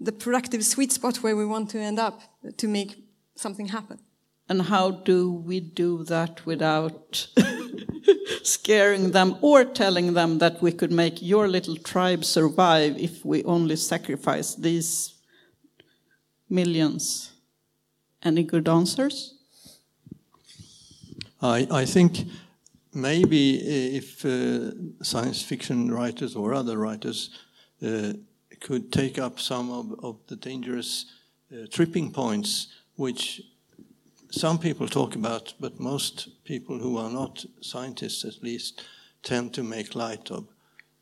the 0.00 0.12
productive 0.12 0.64
sweet 0.64 0.92
spot 0.92 1.18
where 1.18 1.36
we 1.36 1.44
want 1.44 1.70
to 1.70 1.78
end 1.78 1.98
up 1.98 2.22
to 2.56 2.66
make 2.66 3.04
something 3.36 3.68
happen. 3.68 3.98
And 4.48 4.62
how 4.62 4.90
do 4.90 5.32
we 5.32 5.60
do 5.60 6.02
that 6.04 6.44
without 6.44 7.28
scaring 8.42 9.12
them 9.12 9.36
or 9.42 9.64
telling 9.64 10.14
them 10.14 10.38
that 10.38 10.60
we 10.60 10.72
could 10.72 10.90
make 10.90 11.22
your 11.22 11.46
little 11.46 11.76
tribe 11.76 12.24
survive 12.24 12.98
if 12.98 13.24
we 13.24 13.44
only 13.44 13.76
sacrifice 13.76 14.54
these 14.54 15.14
millions? 16.48 17.32
Any 18.22 18.42
good 18.42 18.68
answers? 18.68 19.34
I, 21.40 21.66
I 21.70 21.84
think 21.84 22.26
maybe 22.92 23.96
if 23.96 24.24
uh, 24.24 24.72
science 25.02 25.42
fiction 25.42 25.92
writers 25.92 26.34
or 26.34 26.54
other 26.54 26.76
writers 26.76 27.30
uh, 27.82 28.14
could 28.60 28.92
take 28.92 29.18
up 29.18 29.40
some 29.40 29.70
of, 29.70 30.04
of 30.04 30.16
the 30.28 30.36
dangerous 30.36 31.06
uh, 31.52 31.66
tripping 31.70 32.12
points, 32.12 32.68
which 32.96 33.42
some 34.30 34.58
people 34.58 34.86
talk 34.86 35.16
about, 35.16 35.54
but 35.58 35.80
most 35.80 36.28
people 36.44 36.78
who 36.78 36.96
are 36.98 37.10
not 37.10 37.44
scientists, 37.60 38.24
at 38.24 38.42
least, 38.42 38.82
tend 39.22 39.52
to 39.54 39.62
make 39.62 39.94
light 39.94 40.30
of. 40.30 40.46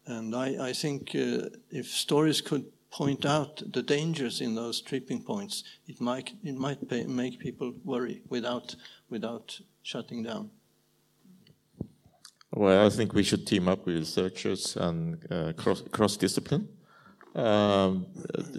And 0.06 0.34
I, 0.34 0.68
I 0.68 0.72
think 0.72 1.10
uh, 1.14 1.50
if 1.70 1.86
stories 1.88 2.40
could 2.40 2.64
point 2.90 3.26
out 3.26 3.62
the 3.72 3.82
dangers 3.82 4.40
in 4.40 4.54
those 4.54 4.80
tripping 4.80 5.22
points, 5.22 5.64
it 5.86 6.00
might 6.00 6.32
it 6.42 6.56
might 6.56 6.88
pay, 6.88 7.04
make 7.04 7.38
people 7.38 7.74
worry 7.84 8.22
without 8.30 8.74
without 9.10 9.60
shutting 9.82 10.22
down. 10.22 10.50
Well, 12.50 12.86
I 12.86 12.88
think 12.88 13.12
we 13.12 13.22
should 13.22 13.46
team 13.46 13.68
up 13.68 13.84
with 13.84 13.96
researchers 13.96 14.76
and 14.76 15.18
uh, 15.30 15.52
cross 15.52 15.82
cross 15.90 16.16
discipline 16.16 16.68
um, 17.34 18.06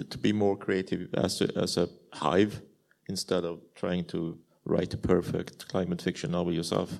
to 0.09 0.17
be 0.17 0.34
more 0.34 0.57
creative 0.57 1.09
as 1.13 1.41
a, 1.41 1.57
as 1.57 1.78
a 1.78 1.89
hive 2.13 2.61
instead 3.07 3.43
of 3.43 3.59
trying 3.76 4.05
to 4.05 4.38
write 4.65 4.93
a 4.93 4.97
perfect 4.97 5.67
climate 5.67 6.01
fiction 6.01 6.32
novel 6.32 6.53
yourself. 6.53 6.99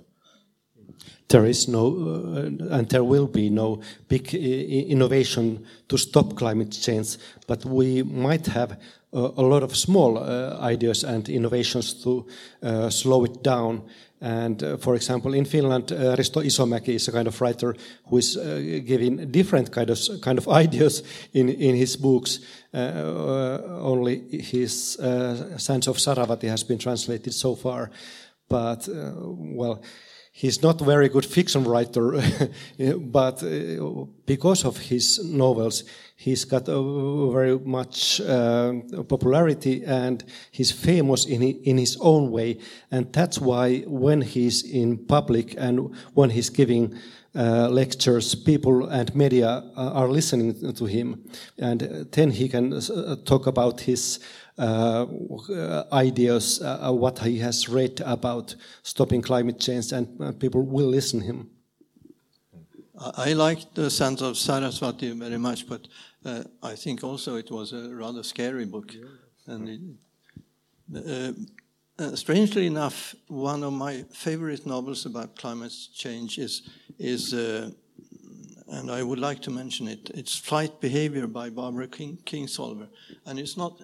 There 1.28 1.46
is 1.46 1.68
no, 1.68 1.86
uh, 1.88 2.76
and 2.76 2.90
there 2.90 3.04
will 3.04 3.28
be 3.28 3.50
no 3.50 3.82
big 4.08 4.34
innovation 4.34 5.66
to 5.88 5.98
stop 5.98 6.36
climate 6.36 6.72
change, 6.72 7.18
but 7.48 7.64
we 7.64 8.04
might 8.04 8.48
have 8.48 8.72
uh, 9.14 9.32
a 9.38 9.42
lot 9.42 9.64
of 9.64 9.76
small 9.76 10.18
uh, 10.18 10.58
ideas 10.60 11.04
and 11.04 11.30
innovations 11.30 11.94
to 12.04 12.28
uh, 12.64 12.90
slow 12.90 13.24
it 13.26 13.44
down 13.44 13.84
and 14.22 14.64
uh, 14.64 14.78
for 14.78 14.96
example, 14.96 15.34
in 15.34 15.46
Finland, 15.46 15.92
uh, 15.92 16.16
Risto 16.16 16.42
Isomäki 16.42 16.96
is 16.96 17.08
a 17.08 17.12
kind 17.12 17.28
of 17.28 17.40
writer 17.40 17.74
who 18.10 18.18
is 18.18 18.36
uh, 18.36 18.82
giving 18.86 19.32
different 19.32 19.72
kind 19.72 19.90
of 19.90 20.00
kind 20.22 20.38
of 20.38 20.48
ideas 20.64 21.04
in 21.34 21.50
in 21.50 21.76
his 21.76 21.98
books. 21.98 22.40
Uh, 22.74 22.78
uh, 22.78 23.80
only 23.82 24.22
his 24.30 25.00
uh, 25.00 25.58
Sands 25.58 25.88
of 25.88 25.98
Sarasvati 25.98 26.50
has 26.50 26.64
been 26.64 26.78
translated 26.78 27.34
so 27.34 27.56
far, 27.56 27.90
but 28.50 28.88
well 28.90 29.82
he's 30.40 30.64
not 30.64 30.80
a 30.80 30.86
very 30.86 31.10
good 31.10 31.26
fiction 31.26 31.66
writer, 31.66 32.12
but 32.98 33.44
uh, 33.44 34.06
because 34.26 34.64
of 34.64 34.78
his 34.78 35.20
novels, 35.26 35.84
he's 36.16 36.46
got 36.46 36.70
a 36.70 37.32
very 37.32 37.60
much 37.60 38.22
uh, 38.22 38.72
popularity 39.10 39.84
and 39.84 40.24
he's 40.52 40.72
famous 40.72 41.26
in, 41.26 41.42
in 41.42 41.78
his 41.78 41.98
own 42.00 42.32
way. 42.32 42.58
And 42.90 43.12
that's 43.12 43.40
why 43.40 43.80
when 43.86 44.22
he's 44.22 44.64
in 44.64 44.98
public 45.08 45.56
and 45.58 45.94
when 46.14 46.30
he's 46.30 46.50
giving 46.50 46.98
uh, 47.36 47.68
lectures, 47.68 48.34
people 48.34 48.88
and 48.88 49.14
media 49.14 49.64
are 49.76 50.08
listening 50.08 50.74
to 50.74 50.86
him. 50.86 51.22
And 51.58 52.08
then 52.14 52.32
he 52.32 52.48
can 52.48 52.80
talk 53.26 53.46
about 53.46 53.82
his 53.82 54.20
ideas, 54.60 56.62
uh, 56.62 56.92
what 56.92 57.20
he 57.20 57.40
has 57.40 57.70
read 57.70 58.02
about 58.06 58.56
stopping 58.84 59.22
climate 59.22 59.60
change, 59.60 59.92
and 59.92 60.40
people 60.40 60.62
will 60.62 60.88
listen 60.88 61.22
him. 61.22 61.50
I 63.16 63.34
like 63.34 63.74
the 63.74 63.90
Sands 63.90 64.22
of 64.22 64.38
Saraswati 64.38 65.12
very 65.12 65.38
much, 65.38 65.68
but 65.68 65.88
uh, 66.26 66.44
I 66.62 66.76
think 66.76 67.04
also 67.04 67.38
it 67.38 67.50
was 67.50 67.72
a 67.72 67.96
rather 67.96 68.24
scary 68.24 68.66
book. 68.66 68.94
Yeah. 68.94 69.54
And 69.54 69.70
it, 69.70 69.80
uh, 71.08 72.04
uh, 72.04 72.16
strangely 72.16 72.68
enough, 72.68 73.16
one 73.28 73.64
of 73.64 73.72
my 73.72 74.04
favorite 74.12 74.66
novels 74.66 75.06
about 75.06 75.38
climate 75.38 75.74
change 75.94 76.38
is, 76.38 76.64
is 76.98 77.34
uh, 77.34 77.72
and 78.68 78.92
I 78.92 79.02
would 79.02 79.20
like 79.20 79.42
to 79.44 79.52
mention 79.52 79.88
it. 79.88 80.12
It's 80.14 80.38
Flight 80.38 80.80
Behavior 80.80 81.28
by 81.28 81.50
Barbara 81.50 81.88
King, 81.88 82.18
Kingsolver, 82.26 82.88
and 83.26 83.40
it's 83.40 83.58
not 83.58 83.82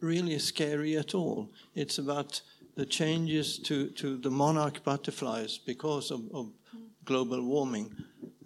really 0.00 0.38
scary 0.38 0.96
at 0.96 1.14
all. 1.14 1.50
It's 1.74 1.98
about 1.98 2.42
the 2.76 2.86
changes 2.86 3.58
to, 3.60 3.88
to 3.90 4.18
the 4.18 4.30
monarch 4.30 4.84
butterflies 4.84 5.58
because 5.58 6.10
of, 6.10 6.22
of 6.32 6.52
global 7.04 7.42
warming. 7.42 7.94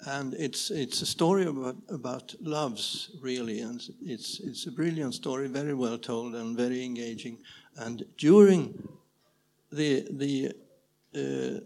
and 0.07 0.35
it's 0.35 0.71
it's 0.71 1.03
a 1.03 1.07
story 1.07 1.45
about 1.45 1.77
about 1.89 2.35
loves 2.41 3.11
really, 3.21 3.61
and 3.61 3.81
it's 4.03 4.41
it's 4.41 4.67
a 4.67 4.73
brilliant 4.73 5.15
story, 5.15 5.49
very 5.49 5.75
well 5.75 5.99
told 5.99 6.35
and 6.35 6.57
very 6.57 6.85
engaging. 6.85 7.39
And 7.77 8.05
during 8.17 8.89
the 9.73 10.07
the 10.11 10.53
uh, 11.15 11.61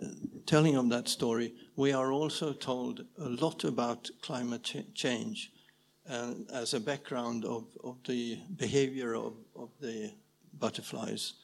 telling 0.47 0.77
of 0.77 0.89
that 0.89 1.09
story, 1.09 1.55
we 1.77 1.93
are 1.93 2.13
also 2.13 2.53
told 2.53 3.05
a 3.19 3.29
lot 3.29 3.65
about 3.65 4.11
climate 4.23 4.63
ch- 4.63 4.95
change 4.95 5.53
uh, 6.09 6.35
as 6.53 6.75
a 6.75 6.81
background 6.81 7.45
of, 7.45 7.65
of 7.83 7.97
the 8.07 8.39
behavior 8.57 9.15
of, 9.15 9.35
of 9.57 9.71
the 9.81 10.13
butterflies. 10.59 11.35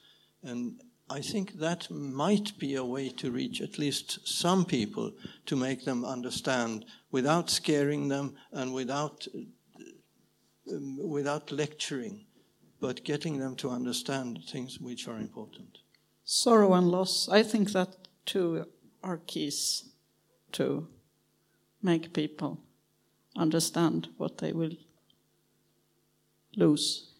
And 0.42 0.80
I 1.08 1.20
think 1.20 1.54
that 1.54 1.90
might 1.90 2.58
be 2.58 2.76
a 2.76 2.84
way 2.84 3.08
to 3.08 3.30
reach 3.30 3.60
at 3.60 3.78
least 3.78 4.26
some 4.28 4.64
people 4.64 5.12
to 5.46 5.56
make 5.56 5.84
them 5.84 6.04
understand 6.04 6.84
without 7.10 7.50
scaring 7.50 8.08
them 8.08 8.36
and 8.52 8.72
without, 8.72 9.26
um, 10.70 11.08
without 11.08 11.50
lecturing, 11.50 12.26
but 12.80 13.04
getting 13.04 13.38
them 13.38 13.56
to 13.56 13.70
understand 13.70 14.40
things 14.48 14.78
which 14.78 15.08
are 15.08 15.18
important. 15.18 15.78
Sorrow 16.24 16.74
and 16.74 16.88
loss, 16.88 17.28
I 17.28 17.42
think 17.42 17.72
that 17.72 17.96
too 18.24 18.66
are 19.02 19.20
keys 19.26 19.90
to 20.52 20.86
make 21.82 22.12
people 22.12 22.60
understand 23.40 24.08
what 24.18 24.38
they 24.38 24.52
will 24.52 24.76
lose. 26.56 27.10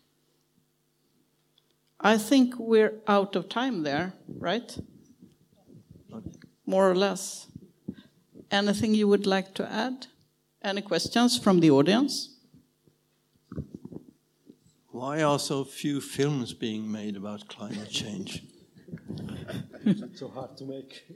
I 2.01 2.18
think 2.18 2.55
we're 2.59 2.95
out 3.07 3.37
of 3.37 3.49
time 3.49 3.83
there, 3.83 4.12
right? 4.39 4.79
More 6.66 6.91
or 6.91 6.95
less. 6.95 7.49
Anything 8.51 8.95
you 8.95 9.09
would 9.09 9.27
like 9.27 9.55
to 9.55 9.71
add? 9.71 10.07
Any 10.62 10.83
questions 10.83 11.39
from 11.39 11.61
the 11.61 11.71
audience? 11.71 12.37
Why 14.91 15.23
are 15.23 15.39
so 15.39 15.64
few 15.64 16.01
films 16.01 16.53
being 16.53 16.91
made 16.91 17.16
about 17.16 17.49
climate 17.49 17.91
change? 17.91 18.43
so 20.14 20.29
hard 20.29 20.57
to 20.59 20.64
make. 20.64 21.07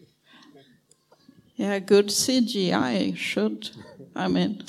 Yeah, 1.57 1.79
good 1.79 2.09
CGI 2.09 3.17
should. 3.17 3.71
I 4.15 4.29
mean, 4.29 4.65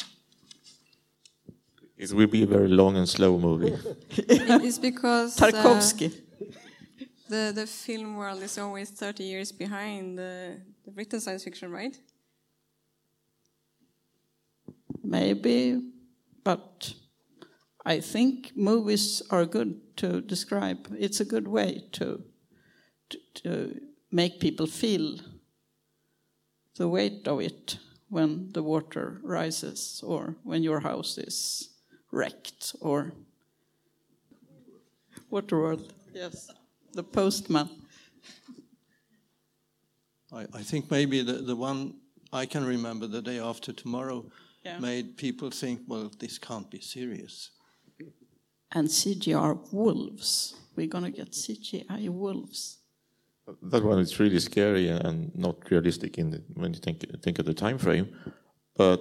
It 1.98 2.12
will 2.12 2.28
be 2.28 2.44
a 2.44 2.46
very 2.46 2.68
long 2.68 2.98
and 2.98 3.08
slow 3.08 3.40
movie. 3.40 3.74
it's 4.10 4.78
because 4.78 5.42
uh, 5.42 5.50
Tarkovsky. 5.50 6.14
the, 7.30 7.54
the 7.56 7.66
film 7.66 8.18
world 8.18 8.44
is 8.44 8.58
always 8.58 8.90
30 8.90 9.24
years 9.24 9.52
behind 9.54 10.18
the, 10.18 10.60
the 10.84 10.92
written 10.92 11.22
science 11.22 11.46
fiction, 11.46 11.72
right? 11.72 11.98
Maybe, 15.02 15.82
but 16.44 16.94
I 17.86 18.02
think 18.02 18.52
movies 18.56 19.22
are 19.30 19.46
good 19.46 19.80
to 19.98 20.20
describe. 20.20 20.94
It's 21.00 21.22
a 21.22 21.26
good 21.26 21.48
way 21.48 21.86
to, 21.94 22.22
to, 23.10 23.20
to 23.36 23.82
make 24.12 24.42
people 24.42 24.68
feel 24.68 25.20
the 26.76 26.90
weight 26.90 27.26
of 27.26 27.40
it 27.40 27.78
when 28.10 28.52
the 28.52 28.64
water 28.64 29.22
rises 29.24 30.02
or 30.06 30.36
when 30.44 30.62
your 30.62 30.82
house 30.82 31.18
is 31.18 31.70
wrecked 32.16 32.76
or 32.82 33.12
Waterworld. 35.32 35.90
Yes, 36.14 36.50
the 36.94 37.04
postman. 37.04 37.70
I, 40.32 40.46
I 40.54 40.62
think 40.64 40.90
maybe 40.90 41.22
the, 41.22 41.34
the 41.34 41.56
one 41.56 41.96
I 42.32 42.46
can 42.46 42.66
remember, 42.66 43.08
the 43.08 43.22
day 43.22 43.40
after 43.40 43.74
tomorrow, 43.74 44.24
Yeah. 44.64 44.80
made 44.80 45.18
people 45.18 45.50
think, 45.52 45.80
well, 45.88 46.10
this 46.20 46.40
can't 46.40 46.70
be 46.72 46.80
serious. 46.82 47.52
And 48.72 48.88
CGR 48.90 49.54
wolves. 49.72 50.56
We're 50.76 50.88
gonna 50.96 51.12
get 51.12 51.32
CGI 51.32 52.10
wolves. 52.10 52.80
That 53.72 53.84
one 53.84 54.00
is 54.00 54.20
really 54.20 54.40
scary 54.40 54.88
and 54.90 55.32
not 55.36 55.56
realistic 55.72 56.18
in 56.18 56.32
the, 56.32 56.40
when 56.56 56.74
you 56.74 56.80
think 56.80 56.98
think 57.24 57.40
of 57.40 57.46
the 57.46 57.54
time 57.54 57.78
frame. 57.78 58.08
But 58.76 59.00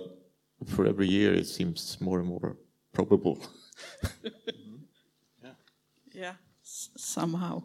for 0.66 0.86
every 0.86 1.08
year, 1.08 1.32
it 1.34 1.46
seems 1.46 1.96
more 2.00 2.18
and 2.20 2.28
more 2.28 2.56
probable. 2.94 3.38
Yeah, 6.12 6.34
s- 6.62 6.90
somehow. 6.96 7.64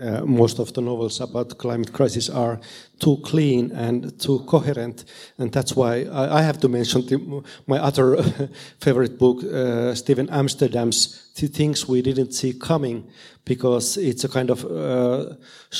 Uh, 0.00 0.24
most 0.24 0.58
of 0.58 0.72
the 0.72 0.80
novels 0.80 1.20
about 1.20 1.58
climate 1.58 1.92
crisis 1.92 2.30
are 2.30 2.58
too 2.98 3.18
clean 3.22 3.70
and 3.72 4.18
too 4.18 4.38
coherent, 4.46 5.04
and 5.36 5.52
that's 5.52 5.76
why 5.76 6.04
I, 6.04 6.38
I 6.38 6.42
have 6.42 6.58
to 6.60 6.68
mention 6.68 7.06
the, 7.06 7.42
my 7.66 7.78
other 7.78 8.22
favorite 8.80 9.18
book, 9.18 9.44
uh, 9.44 9.94
Steven 9.94 10.30
Amsterdam's 10.30 11.30
"The 11.34 11.48
Things 11.48 11.86
We 11.86 12.00
Didn't 12.00 12.32
See 12.32 12.54
Coming," 12.54 13.10
because 13.44 13.98
it's 13.98 14.24
a 14.24 14.28
kind 14.28 14.48
of 14.48 14.64
uh, 14.64 15.34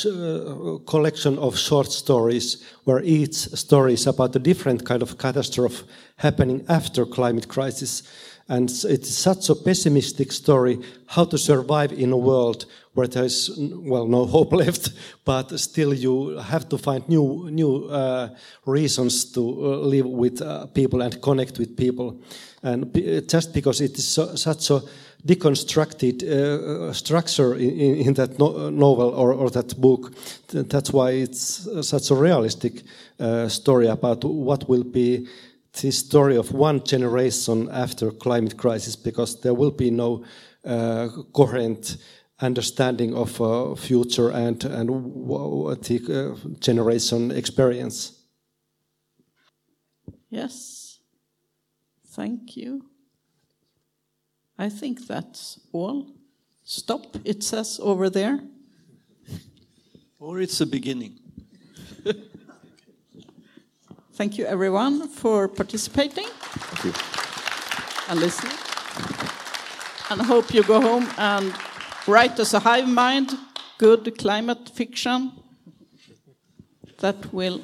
uh, 0.05 0.79
collection 0.87 1.39
of 1.39 1.57
short 1.57 1.91
stories 1.91 2.63
where 2.85 3.03
each 3.03 3.35
story 3.35 3.95
is 3.95 4.07
about 4.07 4.37
a 4.37 4.39
different 4.39 4.85
kind 4.85 5.03
of 5.03 5.17
catastrophe 5.17 5.85
happening 6.17 6.65
after 6.69 7.07
climate 7.07 7.49
crisis. 7.49 8.03
And 8.49 8.69
it's 8.69 9.15
such 9.15 9.49
a 9.49 9.55
pessimistic 9.55 10.33
story 10.33 10.81
how 11.07 11.25
to 11.27 11.39
survive 11.39 11.93
in 11.93 12.11
a 12.11 12.19
world 12.19 12.67
where 12.95 13.07
there's, 13.07 13.51
well, 13.59 14.07
no 14.07 14.27
hope 14.37 14.53
left, 14.53 14.91
but 15.25 15.59
still 15.59 15.95
you 15.95 16.39
have 16.39 16.69
to 16.69 16.79
find 16.79 17.09
new, 17.09 17.49
new 17.51 17.85
uh, 17.85 18.29
reasons 18.67 19.25
to 19.33 19.41
uh, 19.41 19.77
live 19.79 20.07
with 20.07 20.43
uh, 20.43 20.67
people 20.67 21.03
and 21.03 21.21
connect 21.23 21.59
with 21.59 21.77
people. 21.77 22.21
And 22.63 22.93
b- 22.93 23.23
just 23.27 23.55
because 23.55 23.81
it 23.81 23.97
is 23.97 24.09
so, 24.09 24.35
such 24.35 24.71
a 24.71 24.83
deconstructed 25.27 26.23
uh, 26.23 26.93
structure 26.93 27.55
in, 27.55 27.97
in, 27.97 28.15
that 28.15 28.39
no, 28.39 28.71
novel 28.71 29.11
or, 29.11 29.33
or 29.33 29.51
that 29.51 29.79
book, 29.81 30.13
th- 30.49 30.67
that's 30.67 30.93
why 30.93 31.11
it's 31.11 31.67
uh, 31.67 31.83
such 31.83 32.11
a 32.11 32.15
realistic 32.15 32.83
uh, 33.19 33.49
story 33.49 33.87
about 33.87 34.25
what 34.25 34.69
will 34.69 34.85
be 34.85 35.27
the 35.81 35.91
story 35.91 36.37
of 36.37 36.53
one 36.53 36.83
generation 36.83 37.69
after 37.71 38.11
climate 38.11 38.57
crisis 38.57 38.97
because 38.97 39.41
there 39.41 39.55
will 39.55 39.71
be 39.71 39.91
no 39.91 40.25
uh, 40.65 41.09
coherent 41.33 41.97
understanding 42.41 43.15
of 43.15 43.41
uh, 43.41 43.75
future 43.75 44.31
and 44.31 44.65
and 44.65 44.91
what 44.91 45.83
the 45.85 45.99
uh, 46.09 46.37
generation 46.59 47.31
experience. 47.31 48.21
Yes. 50.31 51.01
Thank 52.07 52.57
you. 52.57 52.85
I 54.59 54.69
think 54.69 55.07
that's 55.07 55.61
all. 55.73 56.07
Stop, 56.65 57.17
it 57.25 57.43
says 57.43 57.81
over 57.83 58.11
there. 58.11 58.41
Or 60.19 60.39
it's 60.41 60.61
a 60.61 60.67
beginning. 60.67 61.19
Thank 64.13 64.37
you, 64.39 64.45
everyone, 64.45 65.09
for 65.09 65.49
participating 65.49 66.27
Thank 66.27 66.85
you. 66.85 66.93
and 68.09 68.21
listening. 68.21 68.57
And 70.11 70.21
hope 70.21 70.53
you 70.53 70.63
go 70.63 70.81
home 70.81 71.09
and 71.17 71.55
write 72.11 72.41
us 72.41 72.55
a 72.55 72.59
hive 72.59 72.89
mind, 72.89 73.31
good 73.79 74.19
climate 74.19 74.69
fiction 74.75 75.31
that 76.99 77.33
will 77.33 77.61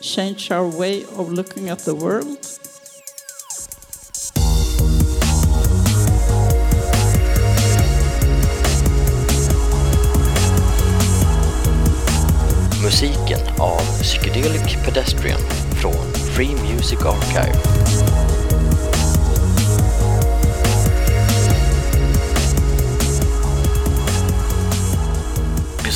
change 0.00 0.50
our 0.52 0.68
way 0.68 1.02
of 1.16 1.32
looking 1.32 1.68
at 1.68 1.80
the 1.80 1.94
world. 1.94 2.38
Musiken 12.82 13.40
av 13.58 13.80
Psychedelic 14.02 14.84
Pedestrian 14.84 15.40
från 15.80 16.14
Free 16.34 16.54
Music 16.54 16.98
Archive. 17.04 18.11